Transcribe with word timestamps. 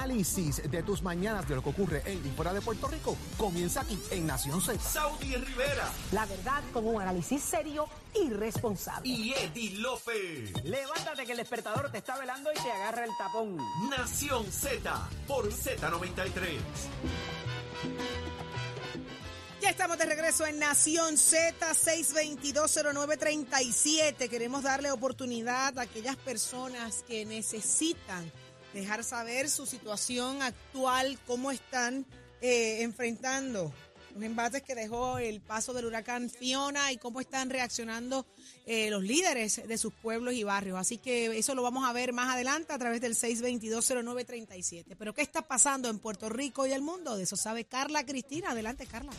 análisis 0.00 0.62
de 0.70 0.82
tus 0.82 1.02
mañanas 1.02 1.46
de 1.46 1.56
lo 1.56 1.62
que 1.62 1.68
ocurre 1.68 2.02
en 2.06 2.26
y 2.26 2.30
fuera 2.30 2.54
de 2.54 2.62
Puerto 2.62 2.88
Rico 2.88 3.14
comienza 3.36 3.82
aquí 3.82 3.98
en 4.10 4.26
Nación 4.26 4.62
Z. 4.62 4.78
Saudi 4.80 5.36
Rivera 5.36 5.92
La 6.12 6.24
verdad 6.24 6.62
con 6.72 6.86
un 6.86 7.02
análisis 7.02 7.42
serio 7.42 7.86
y 8.14 8.30
responsable. 8.30 9.06
y 9.08 9.34
Eddie 9.34 9.76
Lofe. 9.78 10.52
Levántate 10.64 11.26
que 11.26 11.32
el 11.32 11.38
despertador 11.38 11.90
te 11.92 11.98
está 11.98 12.16
velando 12.18 12.50
y 12.50 12.54
te 12.54 12.72
agarra 12.72 13.04
el 13.04 13.10
tapón. 13.18 13.58
Nación 13.90 14.50
Z 14.50 15.08
por 15.26 15.52
Z93. 15.52 16.58
Ya 19.60 19.68
estamos 19.68 19.98
de 19.98 20.06
regreso 20.06 20.46
en 20.46 20.58
Nación 20.58 21.18
Z 21.18 21.74
6220937. 21.74 24.30
Queremos 24.30 24.62
darle 24.62 24.90
oportunidad 24.90 25.78
a 25.78 25.82
aquellas 25.82 26.16
personas 26.16 27.04
que 27.06 27.26
necesitan 27.26 28.32
dejar 28.72 29.04
saber 29.04 29.48
su 29.48 29.66
situación 29.66 30.42
actual, 30.42 31.18
cómo 31.26 31.50
están 31.50 32.06
eh, 32.40 32.82
enfrentando 32.82 33.72
los 34.14 34.24
embates 34.24 34.62
que 34.62 34.74
dejó 34.74 35.18
el 35.18 35.40
paso 35.40 35.72
del 35.72 35.86
huracán 35.86 36.30
Fiona 36.30 36.92
y 36.92 36.96
cómo 36.96 37.20
están 37.20 37.50
reaccionando 37.50 38.26
eh, 38.66 38.90
los 38.90 39.02
líderes 39.02 39.66
de 39.66 39.78
sus 39.78 39.92
pueblos 39.92 40.34
y 40.34 40.42
barrios. 40.42 40.78
Así 40.78 40.98
que 40.98 41.38
eso 41.38 41.54
lo 41.54 41.62
vamos 41.62 41.88
a 41.88 41.92
ver 41.92 42.12
más 42.12 42.34
adelante 42.34 42.72
a 42.72 42.78
través 42.78 43.00
del 43.00 43.14
6220937. 43.14 44.96
Pero 44.98 45.14
¿qué 45.14 45.22
está 45.22 45.42
pasando 45.42 45.88
en 45.88 45.98
Puerto 45.98 46.28
Rico 46.28 46.66
y 46.66 46.72
el 46.72 46.82
mundo? 46.82 47.16
De 47.16 47.24
eso 47.24 47.36
sabe 47.36 47.64
Carla 47.64 48.04
Cristina. 48.04 48.50
Adelante, 48.50 48.86
Carla. 48.86 49.12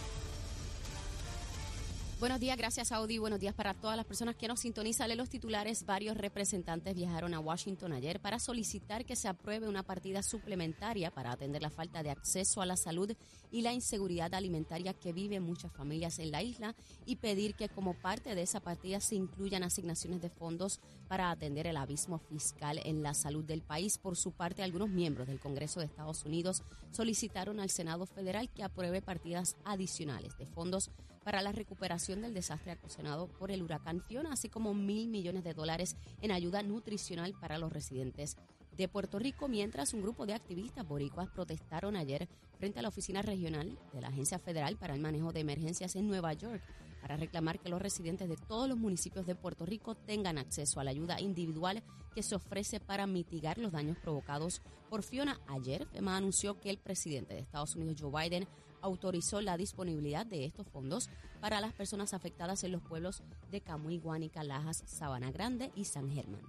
Buenos 2.21 2.39
días, 2.39 2.55
gracias 2.55 2.91
Audi. 2.91 3.17
Buenos 3.17 3.39
días 3.39 3.55
para 3.55 3.73
todas 3.73 3.98
las 3.98 4.05
personas 4.05 4.35
que 4.35 4.48
nos 4.48 4.59
sintonizan. 4.59 5.09
Lee 5.09 5.16
los 5.16 5.27
titulares. 5.27 5.88
Varios 5.88 6.16
representantes 6.16 6.93
viajaron 6.93 7.34
a 7.34 7.39
Washington 7.39 7.93
ayer 7.93 8.20
para 8.20 8.38
solicitar 8.38 9.05
que 9.05 9.16
se 9.16 9.27
apruebe 9.27 9.67
una 9.67 9.81
partida 9.81 10.21
suplementaria 10.21 11.09
para 11.09 11.31
atender 11.31 11.63
la 11.63 11.71
falta 11.71 12.03
de 12.03 12.12
acceso 12.12 12.62
a 12.62 12.67
la 12.67 12.77
salud 12.77 13.12
y 13.49 13.63
la 13.63 13.73
inseguridad 13.73 14.35
alimentaria 14.35 14.93
que 14.93 15.13
viven 15.13 15.41
muchas 15.41 15.71
familias 15.71 16.20
en 16.20 16.29
la 16.29 16.43
isla 16.43 16.76
y 17.07 17.15
pedir 17.15 17.55
que 17.55 17.70
como 17.70 17.96
parte 17.96 18.35
de 18.35 18.43
esa 18.43 18.59
partida 18.59 18.99
se 18.99 19.15
incluyan 19.15 19.63
asignaciones 19.63 20.21
de 20.21 20.29
fondos 20.29 20.79
para 21.07 21.31
atender 21.31 21.65
el 21.65 21.76
abismo 21.76 22.20
fiscal 22.20 22.79
en 22.85 23.01
la 23.01 23.15
salud 23.15 23.46
del 23.46 23.63
país. 23.63 23.98
Por 23.98 24.15
su 24.15 24.31
parte, 24.31 24.62
algunos 24.62 24.91
miembros 24.91 25.26
del 25.26 25.40
Congreso 25.40 25.79
de 25.79 25.87
Estados 25.87 26.24
Unidos 26.24 26.62
solicitaron 26.91 27.59
al 27.59 27.71
Senado 27.71 28.05
federal 28.05 28.48
que 28.51 28.62
apruebe 28.62 29.01
partidas 29.01 29.55
adicionales 29.65 30.37
de 30.37 30.46
fondos 30.46 30.91
para 31.24 31.41
la 31.41 31.52
recuperación 31.52 32.22
del 32.22 32.34
desastre 32.34 32.74
ocasionado 32.74 33.27
por 33.27 33.52
el 33.52 33.64
huracán 33.64 34.02
Fiona, 34.02 34.34
así 34.34 34.50
como 34.50 34.74
mil 34.74 35.08
millones 35.08 35.44
de 35.44 35.54
dólares 35.54 35.96
en 36.22 36.32
ayuda 36.32 36.64
nutricional 36.64 37.34
para 37.40 37.58
los 37.58 37.72
residentes 37.72 38.38
de 38.77 38.88
Puerto 38.88 39.20
Rico, 39.20 39.48
mientras 39.48 39.94
un 39.94 40.02
grupo 40.02 40.26
de 40.26 40.34
activistas 40.34 40.88
boricuas 40.88 41.30
protestaron 41.30 41.96
ayer 41.96 42.27
frente 42.58 42.80
a 42.80 42.82
la 42.82 42.90
oficina 42.90 43.22
regional 43.22 43.77
de 43.94 44.02
la 44.02 44.08
Agencia 44.08 44.40
Federal 44.40 44.77
para 44.77 44.94
el 44.94 45.02
Manejo 45.02 45.32
de 45.34 45.42
Emergencias 45.42 45.96
en 45.96 46.08
Nueva 46.08 46.34
York 46.34 46.62
para 47.02 47.18
reclamar 47.18 47.60
que 47.60 47.70
los 47.70 47.82
residentes 47.82 48.30
de 48.30 48.38
todos 48.38 48.70
los 48.70 48.77
municipios 48.77 49.26
de 49.26 49.36
Puerto 49.36 49.66
Rico 49.66 49.96
tengan 49.96 50.38
acceso 50.38 50.80
a 50.80 50.84
la 50.84 50.92
ayuda 50.92 51.20
individual 51.20 51.84
que 52.14 52.24
se 52.24 52.36
ofrece 52.36 52.80
para 52.80 53.08
mitigar 53.08 53.58
los 53.58 53.72
daños 53.72 53.98
provocados 53.98 54.62
por 54.90 55.02
Fiona. 55.02 55.40
Ayer, 55.48 55.88
FEMA 55.88 56.16
anunció 56.16 56.60
que 56.60 56.70
el 56.70 56.77
presidente 56.77 57.34
de 57.34 57.40
Estados 57.40 57.76
Unidos, 57.76 57.98
Joe 57.99 58.12
Biden, 58.12 58.48
autorizó 58.82 59.41
la 59.41 59.57
disponibilidad 59.57 60.26
de 60.26 60.46
estos 60.46 60.68
fondos 60.68 61.10
para 61.40 61.62
las 61.62 61.74
personas 61.74 62.13
afectadas 62.13 62.63
en 62.63 62.71
los 62.71 62.82
pueblos 62.82 63.24
de 63.51 63.62
Camuy, 63.62 63.98
Guánica, 63.98 64.44
Lajas, 64.44 64.84
Sabana 64.85 65.31
Grande 65.31 65.72
y 65.75 65.85
San 65.85 66.09
Germán. 66.09 66.41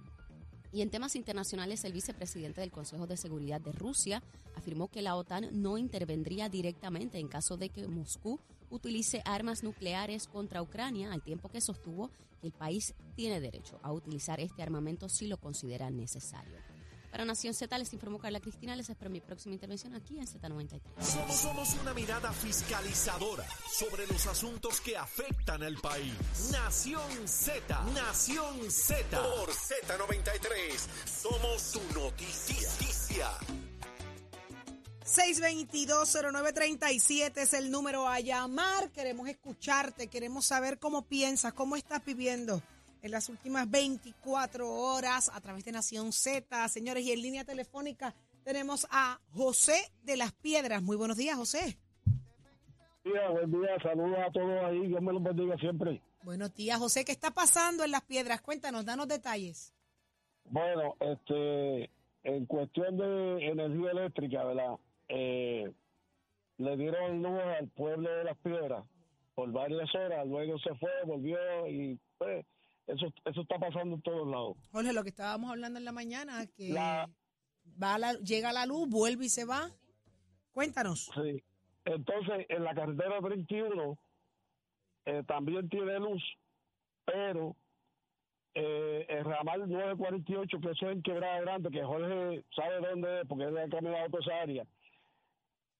Y 0.71 0.81
en 0.81 0.89
temas 0.89 1.15
internacionales, 1.15 1.83
el 1.83 1.93
vicepresidente 1.93 2.61
del 2.61 2.71
Consejo 2.71 3.05
de 3.05 3.15
Seguridad 3.15 3.61
de 3.61 3.71
Rusia 3.71 4.23
afirmó 4.55 4.87
que 4.87 5.03
la 5.03 5.15
OTAN 5.15 5.49
no 5.51 5.77
intervendría 5.77 6.49
directamente 6.49 7.19
en 7.19 7.27
caso 7.27 7.57
de 7.57 7.69
que 7.69 7.87
Moscú 7.87 8.39
utilice 8.71 9.21
armas 9.23 9.61
nucleares 9.61 10.27
contra 10.27 10.63
Ucrania, 10.63 11.13
al 11.13 11.21
tiempo 11.21 11.49
que 11.49 11.61
sostuvo 11.61 12.09
que 12.41 12.47
el 12.47 12.53
país 12.53 12.95
tiene 13.15 13.39
derecho 13.39 13.79
a 13.83 13.93
utilizar 13.93 14.39
este 14.39 14.63
armamento 14.63 15.09
si 15.09 15.27
lo 15.27 15.37
considera 15.37 15.91
necesario. 15.91 16.57
Para 17.13 17.23
Nación 17.25 17.53
Z 17.53 17.77
les 17.77 17.93
informó 17.93 18.17
Carla 18.17 18.39
Cristina, 18.39 18.75
les 18.75 18.89
espero 18.89 19.11
mi 19.11 19.21
próxima 19.21 19.53
intervención 19.53 19.93
aquí 19.93 20.17
en 20.17 20.25
Z93. 20.25 20.81
Somos, 20.99 21.35
somos 21.35 21.75
una 21.79 21.93
mirada 21.93 22.33
fiscalizadora 22.33 23.45
sobre 23.71 24.07
los 24.07 24.25
asuntos 24.25 24.81
que 24.81 24.97
afectan 24.97 25.61
al 25.61 25.77
país. 25.77 26.15
Nación 26.51 27.27
Z, 27.27 27.83
Nación 27.93 28.71
Z. 28.71 29.21
Por 29.21 29.51
Z93, 29.51 30.87
somos 31.05 31.73
tu 31.73 31.81
noticia. 31.93 33.29
6220937 35.05 37.37
es 37.37 37.53
el 37.53 37.69
número 37.69 38.07
a 38.07 38.21
llamar. 38.21 38.89
Queremos 38.89 39.29
escucharte, 39.29 40.07
queremos 40.07 40.47
saber 40.47 40.79
cómo 40.79 41.03
piensas, 41.03 41.53
cómo 41.53 41.75
estás 41.75 42.03
viviendo 42.03 42.63
en 43.03 43.11
las 43.11 43.29
últimas 43.29 43.69
24 43.69 44.67
horas 44.67 45.29
a 45.33 45.41
través 45.41 45.65
de 45.65 45.73
Nación 45.73 46.13
Z. 46.13 46.67
Señores, 46.69 47.05
y 47.05 47.11
en 47.11 47.21
línea 47.21 47.43
telefónica 47.43 48.15
tenemos 48.43 48.87
a 48.89 49.19
José 49.33 49.91
de 50.03 50.15
las 50.15 50.31
Piedras. 50.31 50.81
Muy 50.81 50.95
buenos 50.95 51.17
días, 51.17 51.35
José. 51.35 51.77
Buen 53.03 53.13
día, 53.13 53.29
buen 53.29 53.51
día, 53.51 53.77
saludos 53.83 54.17
a 54.25 54.31
todos 54.31 54.63
ahí, 54.63 54.87
Dios 54.87 55.01
me 55.01 55.11
los 55.11 55.21
bendiga 55.21 55.57
siempre. 55.57 56.01
Buenos 56.23 56.55
días, 56.55 56.79
José. 56.79 57.03
¿Qué 57.03 57.11
está 57.11 57.31
pasando 57.31 57.83
en 57.83 57.91
las 57.91 58.03
Piedras? 58.03 58.41
Cuéntanos, 58.41 58.85
danos 58.85 59.09
detalles. 59.09 59.73
Bueno, 60.45 60.95
este, 61.01 61.89
en 62.23 62.45
cuestión 62.45 62.97
de 62.97 63.47
energía 63.47 63.91
eléctrica, 63.91 64.45
¿verdad? 64.45 64.75
Eh, 65.09 65.69
le 66.57 66.77
dieron 66.77 67.21
luz 67.21 67.41
al 67.59 67.67
pueblo 67.67 68.09
de 68.09 68.23
Las 68.23 68.37
Piedras 68.37 68.85
por 69.35 69.51
varias 69.51 69.93
horas, 69.93 70.25
luego 70.25 70.57
se 70.59 70.73
fue, 70.75 70.89
volvió 71.05 71.37
y 71.67 71.99
pues 72.17 72.45
eso, 72.87 73.07
eso 73.25 73.41
está 73.41 73.57
pasando 73.59 73.95
en 73.95 74.01
todos 74.01 74.27
lados. 74.27 74.57
Jorge, 74.71 74.93
lo 74.93 75.03
que 75.03 75.09
estábamos 75.09 75.49
hablando 75.51 75.79
en 75.79 75.85
la 75.85 75.91
mañana, 75.91 76.45
que 76.47 76.69
La- 76.69 77.09
va 77.81 77.97
la- 77.97 78.13
llega 78.19 78.51
la 78.53 78.65
luz, 78.65 78.89
vuelve 78.89 79.25
y 79.25 79.29
se 79.29 79.45
va. 79.45 79.69
Cuéntanos. 80.51 81.09
Sí. 81.15 81.43
Entonces, 81.85 82.45
en 82.49 82.63
la 82.63 82.73
carretera 82.75 83.19
31 83.21 83.97
eh, 85.05 85.23
también 85.27 85.67
tiene 85.69 85.99
luz, 85.99 86.23
pero 87.05 87.55
eh, 88.53 89.05
el 89.09 89.25
ramal 89.25 89.67
948, 89.69 90.59
que 90.61 90.69
eso 90.71 90.87
es 90.89 90.95
en 90.95 91.01
Quebrada 91.01 91.41
Grande, 91.41 91.71
que 91.71 91.83
Jorge 91.83 92.43
sabe 92.55 92.87
dónde 92.87 93.21
es, 93.21 93.27
porque 93.27 93.45
él 93.45 93.57
ha 93.57 93.67
caminado 93.67 94.09
toda 94.09 94.23
esa 94.23 94.41
área. 94.41 94.63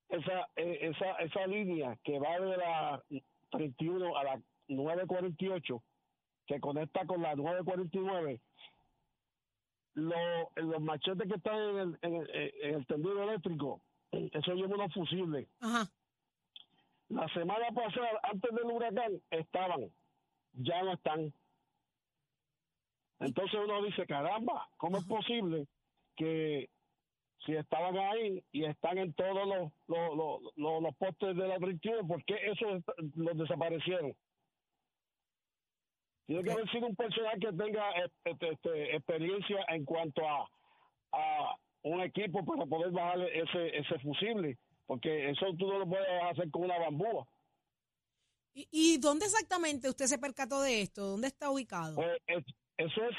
Esa, 0.09 0.47
eh, 0.57 0.79
esa, 0.81 1.11
esa 1.17 1.47
línea 1.47 1.97
que 2.03 2.19
va 2.19 2.39
de 2.39 2.57
la 2.57 3.03
31 3.51 4.17
a 4.17 4.23
la 4.23 4.41
948, 4.67 5.81
que 6.47 6.59
conecta 6.59 7.05
con 7.05 7.21
la 7.21 7.35
949, 7.35 8.39
lo- 9.95 10.49
los 10.55 10.81
machetes 10.81 11.27
que 11.27 11.35
están 11.35 11.55
en 11.59 11.77
el, 11.77 11.97
en 12.01 12.15
el, 12.15 12.29
en 12.61 12.75
el 12.75 12.85
tendido 12.87 13.23
eléctrico, 13.23 13.81
eso 14.11 14.53
lleva 14.53 14.75
unos 14.75 14.93
fusibles. 14.93 15.47
Ajá. 15.61 15.87
La 17.09 17.27
semana 17.29 17.67
pasada, 17.73 18.19
antes 18.23 18.51
del 18.55 18.65
huracán, 18.65 19.21
estaban, 19.29 19.91
ya 20.53 20.83
no 20.83 20.93
están. 20.93 21.33
Entonces 23.19 23.59
uno 23.63 23.83
dice, 23.83 24.05
caramba, 24.05 24.67
¿cómo 24.77 24.97
es 24.97 25.05
posible 25.05 25.67
que 26.15 26.69
si 27.45 27.55
estaban 27.55 27.97
ahí 27.97 28.43
y 28.51 28.65
están 28.65 28.97
en 28.97 29.13
todos 29.13 29.47
los, 29.47 29.71
los, 29.87 30.17
los, 30.17 30.41
los- 30.55 30.81
los 30.83 30.95
postes 30.95 31.35
de 31.35 31.47
la 31.47 31.57
31, 31.57 32.07
¿por 32.07 32.23
qué 32.25 32.35
esos 32.51 32.83
los 33.15 33.37
desaparecieron? 33.37 34.15
Tiene 36.25 36.43
que 36.43 36.51
haber 36.51 36.69
sido 36.71 36.87
un 36.87 36.95
personal 36.95 37.39
que 37.39 37.51
tenga 37.53 37.91
eh, 38.03 38.09
este, 38.25 38.49
este, 38.51 38.95
experiencia 38.95 39.65
en 39.69 39.83
cuanto 39.85 40.21
a, 40.27 40.49
a 41.11 41.55
un 41.83 42.01
equipo 42.01 42.43
para 42.45 42.65
poder 42.65 42.91
bajar 42.91 43.19
ese, 43.21 43.77
ese 43.77 43.99
fusible, 43.99 44.57
porque 44.85 45.29
eso 45.29 45.45
tú 45.57 45.67
no 45.67 45.79
lo 45.79 45.87
puedes 45.87 46.07
hacer 46.31 46.49
con 46.49 46.63
una 46.63 46.79
bambúa. 46.79 47.27
¿Y, 48.53 48.67
y 48.71 48.97
dónde 48.99 49.25
exactamente 49.25 49.89
usted 49.89 50.05
se 50.05 50.17
percató 50.19 50.61
de 50.61 50.81
esto? 50.81 51.01
¿Dónde 51.07 51.27
está 51.27 51.49
ubicado? 51.49 51.95
Pues 51.95 52.21
es- 52.27 52.45
eso 52.77 53.01
es 53.05 53.15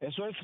eso 0.00 0.26
es 0.26 0.36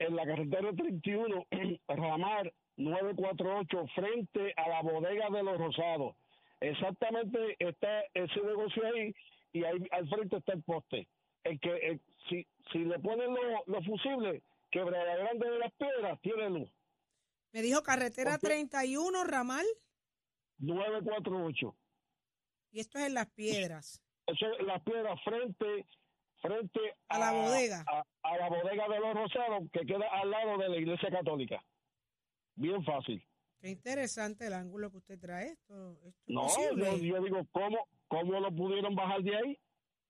en 0.00 0.14
la 0.16 0.24
carretera 0.26 0.70
31, 0.72 1.46
Ramar 1.88 2.52
948, 2.76 3.86
frente 3.94 4.52
a 4.56 4.68
la 4.68 4.82
bodega 4.82 5.30
de 5.30 5.42
los 5.42 5.58
Rosados. 5.58 6.14
Exactamente 6.60 7.56
está 7.58 8.02
ese 8.14 8.40
negocio 8.42 8.82
ahí 8.86 9.14
y 9.52 9.64
ahí 9.64 9.78
al 9.90 10.08
frente 10.08 10.36
está 10.36 10.52
el 10.52 10.62
poste. 10.62 11.08
El 11.44 11.60
que 11.60 11.70
el- 11.76 12.00
si 12.28 12.46
si 12.72 12.78
le 12.80 12.98
ponen 12.98 13.32
los, 13.34 13.66
los 13.66 13.86
fusibles, 13.86 14.42
quebrada 14.70 15.16
grande 15.16 15.48
de 15.50 15.58
las 15.58 15.72
piedras 15.74 16.20
tiene 16.20 16.50
luz. 16.50 16.70
Me 17.52 17.62
dijo 17.62 17.82
carretera 17.82 18.34
Ok. 18.34 18.40
31, 18.42 19.24
ramal, 19.24 19.64
948. 20.58 21.74
y 22.72 22.80
esto 22.80 22.98
es 22.98 23.06
en 23.06 23.14
Las 23.14 23.30
Piedras. 23.30 24.02
Eso 24.26 24.46
es 24.52 24.66
las 24.66 24.82
piedras 24.82 25.18
frente 25.24 25.86
frente 26.42 26.80
A 27.08 27.18
la 27.18 27.32
bodega. 27.32 27.82
a, 27.88 28.04
a 28.22 28.36
la 28.36 28.48
bodega 28.50 28.86
de 28.88 29.00
los 29.00 29.14
Rosados 29.14 29.62
que 29.72 29.80
queda 29.86 30.06
al 30.12 30.30
lado 30.30 30.58
de 30.58 30.68
la 30.68 30.76
iglesia 30.76 31.10
católica. 31.10 31.64
Bien 32.54 32.84
fácil. 32.84 33.24
Qué 33.60 33.70
interesante 33.70 34.46
el 34.46 34.52
ángulo 34.52 34.90
que 34.90 34.98
usted 34.98 35.18
trae. 35.18 35.52
Esto, 35.52 35.92
esto 36.04 36.08
es 36.08 36.14
No, 36.28 36.46
yo, 36.76 36.96
yo 36.98 37.22
digo, 37.22 37.44
¿cómo, 37.50 37.88
¿cómo 38.08 38.38
lo 38.38 38.54
pudieron 38.54 38.94
bajar 38.94 39.22
de 39.22 39.34
ahí? 39.36 39.58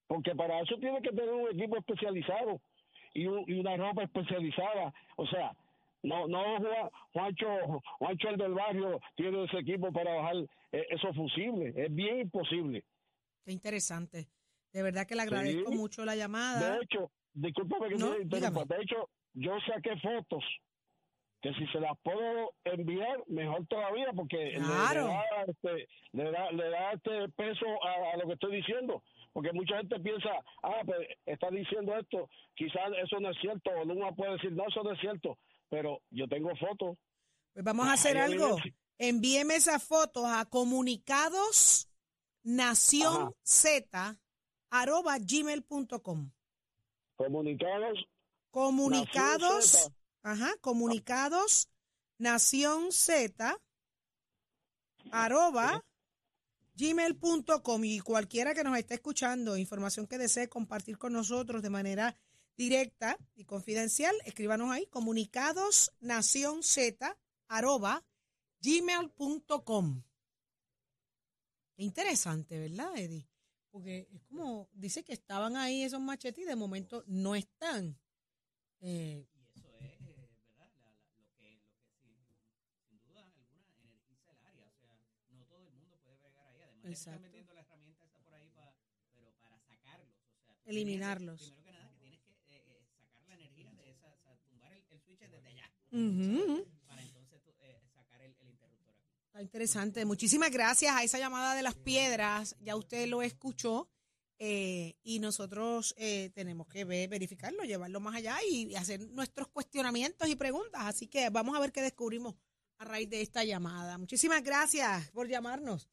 Porque 0.08 0.34
para 0.34 0.60
eso 0.60 0.74
tiene 0.80 1.00
que 1.02 1.10
tener 1.10 1.28
un 1.30 1.48
equipo 1.50 1.76
especializado 1.76 2.60
y, 3.14 3.26
un- 3.26 3.44
y 3.46 3.60
una 3.60 3.76
ropa 3.76 4.02
especializada. 4.04 4.92
O 5.16 5.26
sea, 5.26 5.52
no, 6.02 6.26
no 6.26 6.42
Juan- 6.58 6.90
Juancho, 7.12 7.80
Juancho 7.98 8.28
el 8.30 8.36
del 8.38 8.54
barrio 8.54 9.00
tiene 9.16 9.44
ese 9.44 9.58
equipo 9.58 9.92
para 9.92 10.14
bajar 10.14 10.36
eh, 10.72 10.86
esos 10.90 11.14
fusibles. 11.14 11.76
Es 11.76 11.94
bien 11.94 12.20
imposible. 12.20 12.84
Qué 13.44 13.52
interesante. 13.52 14.28
De 14.72 14.82
verdad 14.82 15.06
que 15.06 15.14
le 15.14 15.22
agradezco 15.22 15.70
Sí. 15.70 15.76
mucho 15.76 16.04
la 16.04 16.16
llamada. 16.16 16.76
De 16.78 16.84
hecho, 16.84 17.10
discúlpame 17.34 17.88
que 17.88 17.94
No, 17.96 18.12
te 18.14 18.22
interrumpa. 18.22 18.64
De 18.64 18.82
hecho, 18.82 19.10
yo 19.34 19.52
saqué 19.66 19.96
fotos 19.98 20.44
que 21.42 21.52
si 21.54 21.66
se 21.68 21.80
las 21.80 21.92
puedo 22.02 22.52
enviar, 22.64 23.22
mejor 23.28 23.66
todavía, 23.66 24.08
porque 24.14 24.36
le- 24.52 24.58
da, 24.60 25.44
este, 25.46 25.86
le, 26.12 26.30
da, 26.30 26.50
le 26.50 26.68
da 26.70 26.92
este 26.92 27.28
peso 27.30 27.66
a, 27.84 28.12
a 28.14 28.16
lo 28.16 28.26
que 28.26 28.32
estoy 28.34 28.56
diciendo. 28.56 29.02
Porque 29.38 29.52
mucha 29.52 29.76
gente 29.76 30.00
piensa, 30.00 30.30
ah, 30.64 30.82
pues 30.84 30.98
está 31.24 31.48
diciendo 31.48 31.96
esto, 31.96 32.28
quizás 32.56 32.90
eso 33.00 33.20
no 33.20 33.30
es 33.30 33.36
cierto, 33.40 33.70
o 33.70 33.82
uno 33.84 34.12
puede 34.16 34.32
decir, 34.32 34.50
no, 34.50 34.66
eso 34.66 34.82
no 34.82 34.90
es 34.90 34.98
cierto, 34.98 35.38
pero 35.68 36.00
yo 36.10 36.26
tengo 36.26 36.50
fotos. 36.56 36.98
Pues 37.52 37.64
vamos 37.64 37.86
a 37.86 37.92
hacer 37.92 38.18
algo. 38.18 38.56
Envíeme 38.98 39.54
esas 39.54 39.80
fotos 39.80 40.24
a 40.26 40.44
comunicados 40.46 41.88
nación 42.42 43.32
z 43.44 44.18
arroba 44.70 45.16
gmail.com. 45.20 46.32
Comunicados, 47.14 48.08
Comunicados, 48.50 49.92
ajá, 50.24 50.50
comunicados 50.60 51.68
nación 52.18 52.90
z 52.90 53.56
arroba 55.12 55.84
gmail.com 56.78 57.84
y 57.84 57.98
cualquiera 57.98 58.54
que 58.54 58.62
nos 58.62 58.78
esté 58.78 58.94
escuchando, 58.94 59.56
información 59.56 60.06
que 60.06 60.16
desee 60.16 60.48
compartir 60.48 60.96
con 60.96 61.12
nosotros 61.12 61.60
de 61.60 61.70
manera 61.70 62.16
directa 62.56 63.18
y 63.34 63.44
confidencial, 63.44 64.14
escríbanos 64.24 64.70
ahí, 64.70 64.86
comunicados 64.86 65.92
nación 65.98 66.62
z 66.62 67.18
arroba 67.48 68.06
gmail.com. 68.60 70.04
Interesante, 71.78 72.58
¿verdad, 72.60 72.96
Eddie? 72.96 73.28
Porque 73.70 74.08
es 74.12 74.22
como, 74.22 74.68
dice 74.72 75.02
que 75.02 75.12
estaban 75.12 75.56
ahí 75.56 75.82
esos 75.82 76.00
machetes 76.00 76.44
y 76.44 76.46
de 76.46 76.56
momento 76.56 77.02
no 77.06 77.34
están. 77.34 77.98
Eh, 78.80 79.26
están 86.94 87.20
metiendo 87.22 87.52
la 87.54 87.60
herramienta 87.60 88.04
esa 88.04 88.18
por 88.20 88.34
ahí 88.34 88.48
para, 88.50 88.74
pero 89.12 89.32
para 89.40 89.58
sacarlos. 89.60 90.08
O 90.08 90.42
sea, 90.44 90.54
tienes 90.54 90.66
Eliminarlos. 90.66 91.40
primero 91.52 91.62
que 91.64 91.72
nada, 91.72 91.88
que 91.90 91.98
tienes 92.00 92.20
que 92.20 92.30
eh, 92.56 92.62
eh, 92.66 92.84
sacar 93.00 93.24
la 93.28 93.34
energía 93.34 93.72
de 93.72 93.90
esa, 93.90 94.08
o 94.12 94.18
sea, 94.22 94.36
tumbar 94.48 94.72
el, 94.72 94.84
el 94.90 95.00
switch 95.00 95.18
desde 95.20 95.46
allá. 95.48 95.70
Ujú. 95.90 96.66
Para 96.86 97.02
entonces 97.02 97.40
tú, 97.42 97.50
eh, 97.60 97.80
sacar 97.94 98.20
el, 98.22 98.34
el 98.40 98.48
interruptor 98.50 98.94
aquí. 98.94 99.06
Está 99.26 99.42
interesante. 99.42 100.04
Muchísimas 100.04 100.50
gracias 100.50 100.94
a 100.94 101.02
esa 101.02 101.18
llamada 101.18 101.54
de 101.54 101.62
las 101.62 101.74
piedras. 101.74 102.56
Ya 102.60 102.76
usted 102.76 103.06
lo 103.08 103.22
escuchó. 103.22 103.88
eh, 104.40 104.94
y 105.02 105.18
nosotros 105.18 105.94
eh, 105.98 106.30
tenemos 106.32 106.68
que 106.68 106.84
ver, 106.84 107.08
verificarlo, 107.08 107.64
llevarlo 107.64 107.98
más 107.98 108.14
allá 108.14 108.36
y 108.48 108.72
hacer 108.76 109.00
nuestros 109.10 109.48
cuestionamientos 109.48 110.28
y 110.28 110.36
preguntas. 110.36 110.82
Así 110.84 111.08
que 111.08 111.28
vamos 111.30 111.56
a 111.56 111.60
ver 111.60 111.72
qué 111.72 111.82
descubrimos 111.82 112.36
a 112.78 112.84
raíz 112.84 113.10
de 113.10 113.20
esta 113.20 113.42
llamada. 113.42 113.98
Muchísimas 113.98 114.42
gracias 114.44 115.10
por 115.10 115.26
llamarnos. 115.28 115.88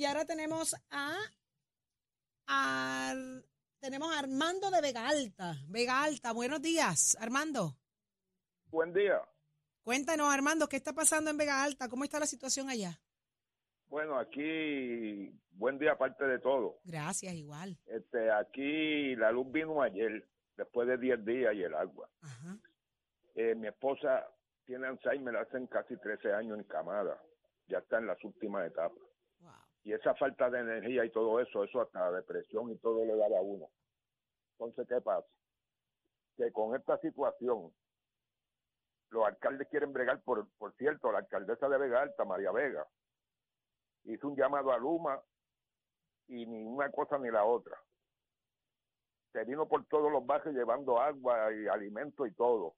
Y 0.00 0.06
ahora 0.06 0.24
tenemos 0.24 0.74
a, 0.90 1.14
a- 2.46 3.14
tenemos 3.80 4.10
a 4.10 4.18
Armando 4.20 4.70
de 4.70 4.80
Vega 4.80 5.06
Alta. 5.06 5.56
Vega 5.68 6.02
Alta, 6.02 6.32
buenos 6.32 6.62
días, 6.62 7.18
Armando. 7.20 7.76
Buen 8.70 8.94
día. 8.94 9.20
Cuéntanos, 9.82 10.32
Armando, 10.32 10.70
¿qué 10.70 10.76
está 10.76 10.94
pasando 10.94 11.28
en 11.30 11.36
Vega 11.36 11.62
Alta? 11.62 11.90
¿Cómo 11.90 12.04
está 12.04 12.18
la 12.18 12.24
situación 12.24 12.70
allá? 12.70 12.98
Bueno, 13.88 14.18
aquí, 14.18 15.38
buen 15.50 15.78
día 15.78 15.92
aparte 15.92 16.24
de 16.24 16.38
todo. 16.38 16.80
Gracias, 16.84 17.34
igual. 17.34 17.76
Este, 17.84 18.30
aquí 18.30 19.14
la 19.16 19.30
luz 19.30 19.52
vino 19.52 19.82
ayer, 19.82 20.26
después 20.56 20.88
de 20.88 20.96
10 20.96 21.24
días 21.26 21.54
y 21.54 21.62
el 21.62 21.74
agua. 21.74 22.08
Ajá. 22.22 22.56
Eh, 23.34 23.54
mi 23.54 23.66
esposa 23.68 24.26
tiene 24.64 24.86
Alzheimer 24.86 25.36
hace 25.36 25.68
casi 25.68 25.94
13 25.98 26.32
años 26.32 26.58
encamada. 26.58 27.22
Ya 27.68 27.78
está 27.80 27.98
en 27.98 28.06
las 28.06 28.24
últimas 28.24 28.66
etapas. 28.66 29.09
Y 29.90 29.92
esa 29.92 30.14
falta 30.14 30.48
de 30.48 30.60
energía 30.60 31.04
y 31.04 31.10
todo 31.10 31.40
eso, 31.40 31.64
eso 31.64 31.80
hasta 31.80 32.12
depresión 32.12 32.70
y 32.70 32.78
todo 32.78 33.04
le 33.04 33.16
daba 33.16 33.38
a 33.38 33.42
uno. 33.42 33.68
Entonces, 34.52 34.86
¿qué 34.86 35.00
pasa? 35.00 35.26
Que 36.36 36.52
con 36.52 36.76
esta 36.76 36.96
situación, 36.98 37.74
los 39.08 39.26
alcaldes 39.26 39.66
quieren 39.66 39.92
bregar, 39.92 40.22
por, 40.22 40.48
por 40.58 40.72
cierto, 40.76 41.10
la 41.10 41.18
alcaldesa 41.18 41.68
de 41.68 41.76
Vega 41.76 42.02
Alta, 42.02 42.24
María 42.24 42.52
Vega, 42.52 42.86
hizo 44.04 44.28
un 44.28 44.36
llamado 44.36 44.70
a 44.70 44.78
Luma 44.78 45.20
y 46.28 46.46
ni 46.46 46.62
una 46.62 46.88
cosa 46.92 47.18
ni 47.18 47.28
la 47.28 47.44
otra. 47.44 47.76
Se 49.32 49.44
vino 49.44 49.66
por 49.66 49.84
todos 49.86 50.12
los 50.12 50.24
barrios 50.24 50.54
llevando 50.54 51.00
agua 51.00 51.52
y 51.52 51.66
alimento 51.66 52.26
y 52.26 52.34
todo. 52.34 52.76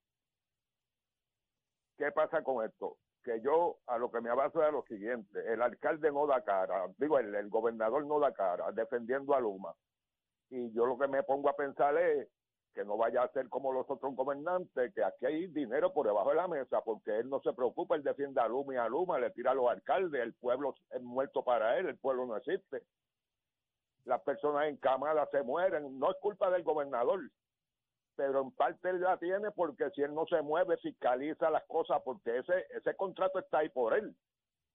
¿Qué 1.98 2.10
pasa 2.10 2.42
con 2.42 2.64
esto? 2.64 2.96
Que 3.22 3.40
yo 3.40 3.78
a 3.86 3.98
lo 3.98 4.10
que 4.10 4.20
me 4.20 4.30
abaso 4.30 4.62
es 4.66 4.72
lo 4.72 4.82
siguiente, 4.82 5.52
el 5.52 5.62
alcalde 5.62 6.10
no 6.10 6.26
da 6.26 6.42
cara, 6.42 6.86
digo, 6.98 7.18
el, 7.18 7.34
el 7.34 7.48
gobernador 7.50 8.04
no 8.04 8.18
da 8.18 8.32
cara 8.32 8.72
defendiendo 8.72 9.34
a 9.34 9.40
Luma. 9.40 9.74
Y 10.50 10.72
yo 10.72 10.86
lo 10.86 10.98
que 10.98 11.06
me 11.06 11.22
pongo 11.22 11.48
a 11.48 11.56
pensar 11.56 11.96
es 11.96 12.28
que 12.74 12.84
no 12.84 12.96
vaya 12.96 13.22
a 13.22 13.28
ser 13.28 13.48
como 13.48 13.72
los 13.72 13.88
otros 13.88 14.14
gobernantes, 14.14 14.92
que 14.94 15.04
aquí 15.04 15.26
hay 15.26 15.46
dinero 15.46 15.92
por 15.92 16.06
debajo 16.06 16.30
de 16.30 16.36
la 16.36 16.48
mesa, 16.48 16.80
porque 16.80 17.18
él 17.18 17.28
no 17.28 17.40
se 17.40 17.52
preocupa, 17.52 17.94
él 17.94 18.02
defiende 18.02 18.40
a 18.40 18.48
Luma 18.48 18.74
y 18.74 18.76
a 18.76 18.88
Luma, 18.88 19.18
le 19.18 19.30
tira 19.30 19.52
a 19.52 19.54
los 19.54 19.68
alcaldes, 19.70 20.20
el 20.20 20.34
pueblo 20.34 20.74
es 20.90 21.02
muerto 21.02 21.44
para 21.44 21.78
él, 21.78 21.86
el 21.86 21.98
pueblo 21.98 22.26
no 22.26 22.36
existe. 22.36 22.82
Las 24.04 24.20
personas 24.22 24.68
encamadas 24.68 25.28
se 25.30 25.42
mueren, 25.42 25.98
no 25.98 26.10
es 26.10 26.16
culpa 26.20 26.50
del 26.50 26.64
gobernador, 26.64 27.20
pero 28.24 28.40
en 28.40 28.52
parte 28.52 28.88
él 28.88 29.00
la 29.00 29.16
tiene 29.16 29.50
porque 29.50 29.90
si 29.90 30.00
él 30.00 30.14
no 30.14 30.24
se 30.26 30.40
mueve, 30.42 30.76
fiscaliza 30.76 31.50
las 31.50 31.64
cosas, 31.64 32.00
porque 32.04 32.38
ese, 32.38 32.66
ese 32.72 32.94
contrato 32.94 33.40
está 33.40 33.58
ahí 33.58 33.68
por 33.68 33.94
él. 33.94 34.14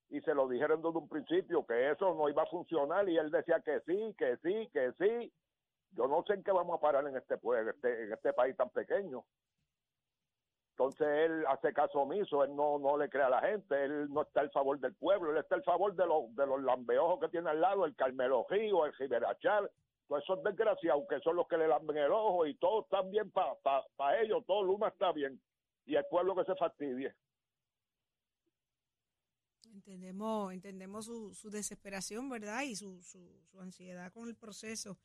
Y 0.10 0.20
se 0.20 0.34
lo 0.34 0.50
dijeron 0.50 0.82
desde 0.82 0.98
un 0.98 1.08
principio 1.08 1.66
que 1.66 1.92
eso 1.92 2.14
no 2.14 2.28
iba 2.28 2.44
a 2.44 2.48
funcionar 2.48 3.08
y 3.08 3.18
él 3.18 3.32
decía 3.32 3.62
que 3.62 3.80
sí, 3.86 4.14
que 4.18 4.36
sí, 4.44 4.70
que 4.74 4.92
sí. 5.00 5.32
Yo 5.92 6.10
no 6.10 6.24
sé 6.28 6.34
en 6.34 6.44
qué 6.44 6.52
vamos 6.52 6.78
a 6.78 6.82
parar 6.82 7.08
en 7.08 7.16
este, 7.16 7.38
pue- 7.40 7.62
en 7.62 7.70
este, 7.70 8.04
en 8.04 8.12
este 8.12 8.34
país 8.34 8.54
tan 8.58 8.70
pequeño. 8.70 9.24
Entonces 10.72 11.08
él 11.08 11.46
hace 11.48 11.72
caso 11.72 12.02
omiso, 12.02 12.44
él 12.44 12.54
no, 12.54 12.78
no 12.80 12.98
le 12.98 13.10
cree 13.10 13.24
a 13.24 13.30
la 13.30 13.40
gente, 13.40 13.82
él 13.82 14.10
no 14.14 14.24
está 14.24 14.42
al 14.42 14.52
favor 14.52 14.78
del 14.82 14.94
pueblo, 14.94 15.32
él 15.32 15.38
está 15.38 15.56
al 15.56 15.64
favor 15.64 15.96
de 15.96 16.06
los, 16.06 16.36
de 16.36 16.46
los 16.46 16.62
lambeojos 16.62 17.22
que 17.22 17.30
tiene 17.30 17.50
al 17.50 17.62
lado, 17.62 17.86
el 17.86 17.96
Carmelo 17.96 18.46
Río, 18.50 18.86
el 18.86 18.94
Giberachal, 18.96 19.72
todos 20.08 20.24
esos 20.24 20.44
desgraciados 20.44 21.04
que 21.08 21.20
son 21.20 21.36
los 21.36 21.48
que 21.48 21.58
le 21.58 21.68
lamben 21.68 21.98
el 21.98 22.12
ojo 22.12 22.46
y 22.46 22.56
todos 22.56 22.86
están 22.86 23.12
bien 23.12 23.30
para 23.32 23.56
pa, 23.56 23.86
pa 23.96 24.18
ellos, 24.20 24.44
todo 24.46 24.64
Luma 24.64 24.90
está 24.90 25.12
bien 25.12 25.40
y 25.86 25.96
el 25.96 26.06
pueblo 26.06 26.36
que 26.36 26.46
se 26.46 26.56
fastidie. 26.56 27.14
Entendemos, 29.74 30.54
entendemos 30.54 31.06
su, 31.06 31.34
su 31.34 31.50
desesperación, 31.50 32.30
¿verdad? 32.30 32.64
Y 32.64 32.76
su, 32.76 33.02
su, 33.04 33.42
su 33.46 33.60
ansiedad 33.60 34.12
con 34.12 34.28
el 34.28 34.36
proceso. 34.36 34.98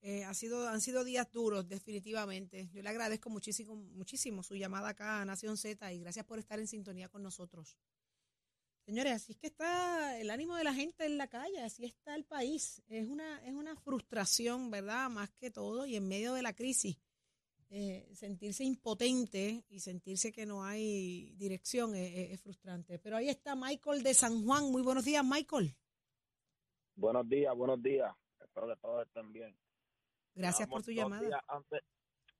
Eh, 0.00 0.24
ha 0.24 0.34
sido, 0.34 0.68
han 0.68 0.80
sido 0.80 1.04
días 1.04 1.30
duros, 1.30 1.66
definitivamente. 1.66 2.68
Yo 2.72 2.82
le 2.82 2.90
agradezco 2.90 3.30
muchísimo, 3.30 3.74
muchísimo 3.74 4.42
su 4.42 4.54
llamada 4.54 4.90
acá 4.90 5.20
a 5.20 5.24
Nación 5.24 5.56
Z 5.56 5.92
y 5.92 6.00
gracias 6.00 6.26
por 6.26 6.38
estar 6.38 6.58
en 6.58 6.66
sintonía 6.66 7.08
con 7.08 7.22
nosotros. 7.22 7.78
Señores, 8.84 9.12
así 9.14 9.32
es 9.32 9.38
que 9.38 9.46
está 9.46 10.18
el 10.20 10.30
ánimo 10.30 10.56
de 10.56 10.64
la 10.64 10.74
gente 10.74 11.06
en 11.06 11.16
la 11.16 11.26
calle, 11.26 11.62
así 11.62 11.86
está 11.86 12.14
el 12.14 12.24
país. 12.24 12.82
Es 12.88 13.08
una, 13.08 13.42
es 13.46 13.54
una 13.54 13.76
frustración, 13.76 14.70
¿verdad? 14.70 15.08
Más 15.08 15.30
que 15.32 15.50
todo, 15.50 15.86
y 15.86 15.96
en 15.96 16.06
medio 16.06 16.34
de 16.34 16.42
la 16.42 16.52
crisis, 16.54 16.98
eh, 17.70 18.06
sentirse 18.14 18.62
impotente 18.62 19.64
y 19.70 19.80
sentirse 19.80 20.32
que 20.32 20.44
no 20.44 20.64
hay 20.64 21.32
dirección 21.36 21.94
es, 21.94 22.38
frustrante. 22.42 22.98
Pero 22.98 23.16
ahí 23.16 23.30
está 23.30 23.56
Michael 23.56 24.02
de 24.02 24.12
San 24.12 24.44
Juan. 24.44 24.70
Muy 24.70 24.82
buenos 24.82 25.04
días, 25.04 25.24
Michael. 25.24 25.74
Buenos 26.94 27.26
días, 27.26 27.56
buenos 27.56 27.82
días. 27.82 28.14
Espero 28.38 28.68
que 28.68 28.76
todos 28.76 29.06
estén 29.06 29.32
bien. 29.32 29.56
Gracias 30.34 30.68
por 30.68 30.82
tu 30.82 30.90
llamada. 30.90 31.42
antes- 31.48 31.82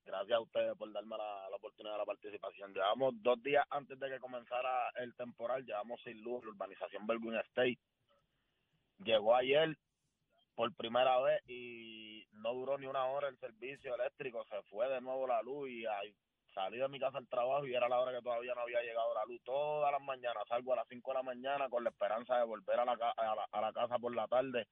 gracias 0.04 0.36
a 0.36 0.40
ustedes 0.40 0.76
por 0.76 0.92
darme 0.92 1.16
la, 1.16 1.56
oportunidad 1.56 1.94
de 1.94 1.98
la 1.98 2.04
participación. 2.04 2.72
Llevamos 2.72 3.14
dos 3.22 3.42
días 3.42 3.64
antes 3.70 3.98
de 3.98 4.10
que 4.10 4.18
comenzara 4.18 4.90
el 4.96 5.14
temporal, 5.14 5.64
llevamos 5.64 6.00
sin 6.02 6.22
luz 6.22 6.44
la 6.44 6.50
urbanización 6.50 7.06
Belgun 7.06 7.36
State. 7.36 7.78
Llegó 9.04 9.34
ayer 9.34 9.76
por 10.54 10.72
primera 10.74 11.18
vez 11.20 11.42
y 11.48 12.26
no 12.32 12.52
duró 12.54 12.78
ni 12.78 12.86
una 12.86 13.06
hora 13.06 13.28
el 13.28 13.38
servicio 13.38 13.94
eléctrico. 13.94 14.44
Se 14.44 14.62
fue 14.64 14.88
de 14.88 15.00
nuevo 15.00 15.26
la 15.26 15.42
luz 15.42 15.70
y 15.70 15.84
salí 16.54 16.78
de 16.78 16.88
mi 16.88 17.00
casa 17.00 17.18
al 17.18 17.28
trabajo 17.28 17.66
y 17.66 17.74
era 17.74 17.88
la 17.88 17.98
hora 17.98 18.12
que 18.12 18.22
todavía 18.22 18.54
no 18.54 18.60
había 18.60 18.82
llegado 18.82 19.14
la 19.14 19.24
luz. 19.24 19.42
Todas 19.44 19.90
las 19.90 20.02
mañanas 20.02 20.44
salgo 20.48 20.72
a 20.72 20.76
las 20.76 20.88
5 20.88 21.10
de 21.10 21.14
la 21.14 21.22
mañana 21.22 21.68
con 21.68 21.82
la 21.82 21.90
esperanza 21.90 22.38
de 22.38 22.44
volver 22.44 22.78
a 22.78 22.84
la, 22.84 22.92
a 22.92 23.46
a 23.50 23.60
la 23.60 23.72
casa 23.72 23.98
por 23.98 24.14
la 24.14 24.28
tarde 24.28 24.68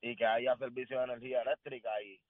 y 0.00 0.16
que 0.16 0.26
haya 0.26 0.56
servicio 0.56 0.98
de 0.98 1.04
energía 1.04 1.42
eléctrica 1.42 1.90
y 2.02 2.20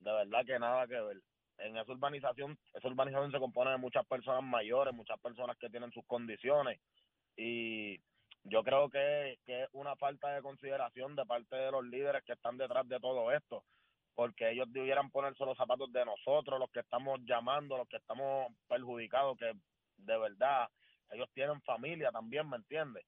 de 0.00 0.12
verdad 0.12 0.44
que 0.44 0.58
nada 0.58 0.86
que 0.86 1.00
ver. 1.00 1.16
En 1.58 1.76
esa 1.76 1.92
urbanización, 1.92 2.58
esa 2.74 2.88
urbanización 2.88 3.30
se 3.30 3.38
compone 3.38 3.70
de 3.70 3.78
muchas 3.78 4.04
personas 4.06 4.42
mayores, 4.42 4.94
muchas 4.94 5.20
personas 5.20 5.56
que 5.56 5.70
tienen 5.70 5.92
sus 5.92 6.04
condiciones 6.06 6.80
y 7.36 8.00
yo 8.44 8.62
creo 8.62 8.90
que, 8.90 9.38
que 9.44 9.64
es 9.64 9.68
una 9.72 9.96
falta 9.96 10.34
de 10.34 10.42
consideración 10.42 11.16
de 11.16 11.24
parte 11.24 11.56
de 11.56 11.70
los 11.70 11.84
líderes 11.84 12.22
que 12.24 12.34
están 12.34 12.58
detrás 12.58 12.86
de 12.88 13.00
todo 13.00 13.32
esto, 13.32 13.64
porque 14.14 14.50
ellos 14.50 14.70
debieran 14.70 15.10
ponerse 15.10 15.44
los 15.44 15.56
zapatos 15.56 15.90
de 15.92 16.04
nosotros, 16.04 16.60
los 16.60 16.70
que 16.70 16.80
estamos 16.80 17.20
llamando, 17.24 17.78
los 17.78 17.88
que 17.88 17.96
estamos 17.96 18.52
perjudicados, 18.68 19.38
que 19.38 19.52
de 19.96 20.18
verdad 20.18 20.68
ellos 21.10 21.28
tienen 21.32 21.60
familia 21.62 22.10
también, 22.10 22.48
¿me 22.48 22.56
entiendes? 22.56 23.04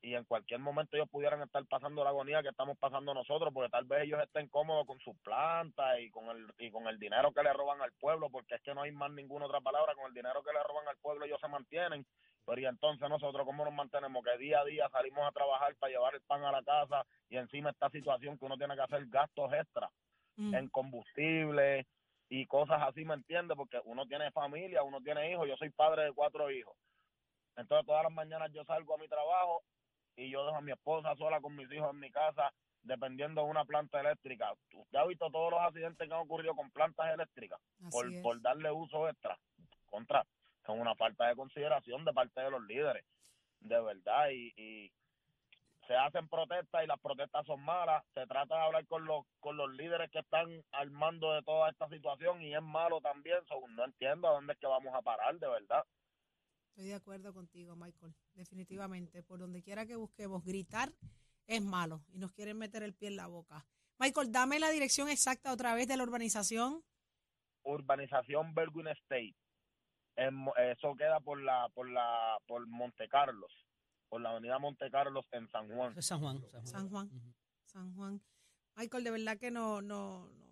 Y 0.00 0.14
en 0.14 0.24
cualquier 0.24 0.60
momento 0.60 0.96
ellos 0.96 1.08
pudieran 1.10 1.42
estar 1.42 1.64
pasando 1.66 2.04
la 2.04 2.10
agonía 2.10 2.42
que 2.42 2.50
estamos 2.50 2.78
pasando 2.78 3.14
nosotros, 3.14 3.52
porque 3.52 3.70
tal 3.70 3.84
vez 3.84 4.04
ellos 4.04 4.20
estén 4.22 4.48
cómodos 4.48 4.86
con 4.86 5.00
sus 5.00 5.16
plantas 5.20 5.98
y 6.00 6.10
con 6.10 6.28
el 6.30 6.46
y 6.58 6.70
con 6.70 6.86
el 6.86 6.98
dinero 6.98 7.32
que 7.32 7.42
le 7.42 7.52
roban 7.52 7.82
al 7.82 7.92
pueblo, 7.94 8.30
porque 8.30 8.56
es 8.56 8.62
que 8.62 8.74
no 8.74 8.82
hay 8.82 8.92
más 8.92 9.10
ninguna 9.12 9.46
otra 9.46 9.60
palabra, 9.60 9.94
con 9.94 10.06
el 10.06 10.14
dinero 10.14 10.42
que 10.44 10.52
le 10.52 10.62
roban 10.62 10.86
al 10.88 10.98
pueblo 10.98 11.24
ellos 11.24 11.40
se 11.40 11.48
mantienen, 11.48 12.06
pero 12.46 12.60
y 12.60 12.66
entonces 12.66 13.08
nosotros 13.08 13.44
cómo 13.46 13.64
nos 13.64 13.74
mantenemos 13.74 14.24
que 14.24 14.38
día 14.38 14.60
a 14.60 14.64
día 14.64 14.88
salimos 14.90 15.26
a 15.26 15.32
trabajar 15.32 15.74
para 15.76 15.92
llevar 15.92 16.14
el 16.14 16.22
pan 16.22 16.44
a 16.44 16.52
la 16.52 16.62
casa 16.62 17.04
y 17.28 17.36
encima 17.36 17.70
esta 17.70 17.90
situación 17.90 18.38
que 18.38 18.44
uno 18.44 18.56
tiene 18.56 18.76
que 18.76 18.82
hacer 18.82 19.04
gastos 19.08 19.52
extra 19.52 19.90
Mm. 20.38 20.54
en 20.54 20.68
combustible 20.68 21.86
y 22.28 22.46
cosas 22.46 22.80
así, 22.82 23.04
¿me 23.04 23.14
entiendes? 23.14 23.56
Porque 23.56 23.80
uno 23.84 24.06
tiene 24.06 24.30
familia, 24.30 24.82
uno 24.84 25.00
tiene 25.00 25.32
hijos, 25.32 25.48
yo 25.48 25.56
soy 25.56 25.70
padre 25.70 26.04
de 26.04 26.12
cuatro 26.12 26.50
hijos. 26.50 26.76
Entonces 27.56 27.86
todas 27.86 28.04
las 28.04 28.12
mañanas 28.12 28.52
yo 28.52 28.64
salgo 28.64 28.94
a 28.94 28.98
mi 28.98 29.08
trabajo 29.08 29.62
y 30.18 30.30
yo 30.30 30.44
dejo 30.44 30.56
a 30.56 30.60
mi 30.60 30.72
esposa 30.72 31.14
sola 31.16 31.40
con 31.40 31.56
mis 31.56 31.70
hijos 31.72 31.90
en 31.90 32.00
mi 32.00 32.10
casa 32.10 32.52
dependiendo 32.82 33.42
de 33.42 33.50
una 33.50 33.64
planta 33.64 34.00
eléctrica. 34.00 34.52
¿Usted 34.72 34.98
ha 34.98 35.06
visto 35.06 35.30
todos 35.30 35.50
los 35.50 35.60
accidentes 35.60 36.08
que 36.08 36.14
han 36.14 36.20
ocurrido 36.20 36.54
con 36.54 36.70
plantas 36.70 37.12
eléctricas 37.14 37.60
por, 37.90 38.40
darle 38.40 38.70
uso 38.70 39.08
extra? 39.08 39.38
Contra, 39.86 40.24
son 40.66 40.80
una 40.80 40.94
falta 40.94 41.28
de 41.28 41.36
consideración 41.36 42.04
de 42.04 42.12
parte 42.12 42.40
de 42.40 42.50
los 42.50 42.62
líderes, 42.66 43.04
de 43.60 43.80
verdad, 43.80 44.30
y, 44.30 44.52
y 44.56 44.92
se 45.86 45.94
hacen 45.96 46.28
protestas 46.28 46.84
y 46.84 46.86
las 46.86 47.00
protestas 47.00 47.46
son 47.46 47.62
malas, 47.62 48.04
se 48.12 48.26
trata 48.26 48.56
de 48.56 48.62
hablar 48.62 48.86
con 48.86 49.04
los 49.06 49.24
con 49.40 49.56
los 49.56 49.70
líderes 49.74 50.10
que 50.10 50.18
están 50.18 50.62
al 50.72 50.90
mando 50.90 51.32
de 51.32 51.42
toda 51.42 51.70
esta 51.70 51.88
situación 51.88 52.42
y 52.42 52.54
es 52.54 52.62
malo 52.62 53.00
también, 53.00 53.38
so, 53.46 53.60
no 53.68 53.84
entiendo 53.84 54.28
a 54.28 54.32
dónde 54.32 54.52
es 54.52 54.58
que 54.58 54.66
vamos 54.66 54.94
a 54.94 55.02
parar, 55.02 55.38
de 55.38 55.48
verdad. 55.48 55.84
Estoy 56.78 56.90
de 56.90 56.94
acuerdo 56.94 57.34
contigo, 57.34 57.74
Michael. 57.74 58.14
Definitivamente. 58.34 59.24
Por 59.24 59.40
donde 59.40 59.64
quiera 59.64 59.84
que 59.84 59.96
busquemos, 59.96 60.44
gritar 60.44 60.92
es 61.48 61.60
malo 61.60 62.04
y 62.12 62.18
nos 62.18 62.30
quieren 62.32 62.56
meter 62.56 62.84
el 62.84 62.94
pie 62.94 63.08
en 63.08 63.16
la 63.16 63.26
boca. 63.26 63.66
Michael, 63.98 64.30
dame 64.30 64.60
la 64.60 64.70
dirección 64.70 65.08
exacta 65.08 65.52
otra 65.52 65.74
vez 65.74 65.88
de 65.88 65.96
la 65.96 66.04
urbanización. 66.04 66.84
Urbanización 67.64 68.54
Berwin 68.54 68.86
State. 68.86 69.34
Eso 70.14 70.94
queda 70.96 71.18
por 71.18 71.42
la 71.42 71.68
por 71.74 71.90
la 71.90 72.38
por 72.46 72.64
Monte 72.68 73.08
Carlos, 73.08 73.50
por 74.08 74.20
la 74.20 74.30
avenida 74.30 74.60
Monte 74.60 74.88
Carlos 74.88 75.26
en 75.32 75.50
San 75.50 75.68
Juan. 75.74 76.00
San 76.00 76.20
Juan. 76.20 76.40
San 76.62 76.88
Juan. 76.88 77.06
Ujú. 77.08 77.34
San 77.64 77.92
Juan. 77.96 78.22
Michael, 78.76 79.02
de 79.02 79.10
verdad 79.10 79.36
que 79.36 79.50
no, 79.50 79.82
no, 79.82 80.28
no- 80.28 80.47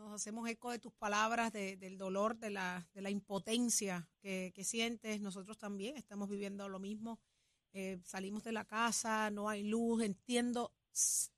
nos 0.00 0.12
hacemos 0.14 0.48
eco 0.48 0.70
de 0.70 0.78
tus 0.78 0.92
palabras, 0.94 1.52
de- 1.52 1.76
del 1.76 1.98
dolor, 1.98 2.36
de 2.38 2.50
la, 2.50 2.88
de 2.94 3.02
la 3.02 3.10
impotencia 3.10 4.08
que, 4.20 4.50
que 4.54 4.64
sientes. 4.64 5.20
Nosotros 5.20 5.58
también 5.58 5.96
estamos 5.96 6.28
viviendo 6.28 6.68
lo 6.68 6.78
mismo. 6.80 7.20
Eh, 7.72 8.00
salimos 8.04 8.42
de 8.42 8.52
la 8.52 8.64
casa, 8.64 9.30
no 9.30 9.48
hay 9.48 9.62
luz. 9.62 10.02
Entiendo 10.02 10.72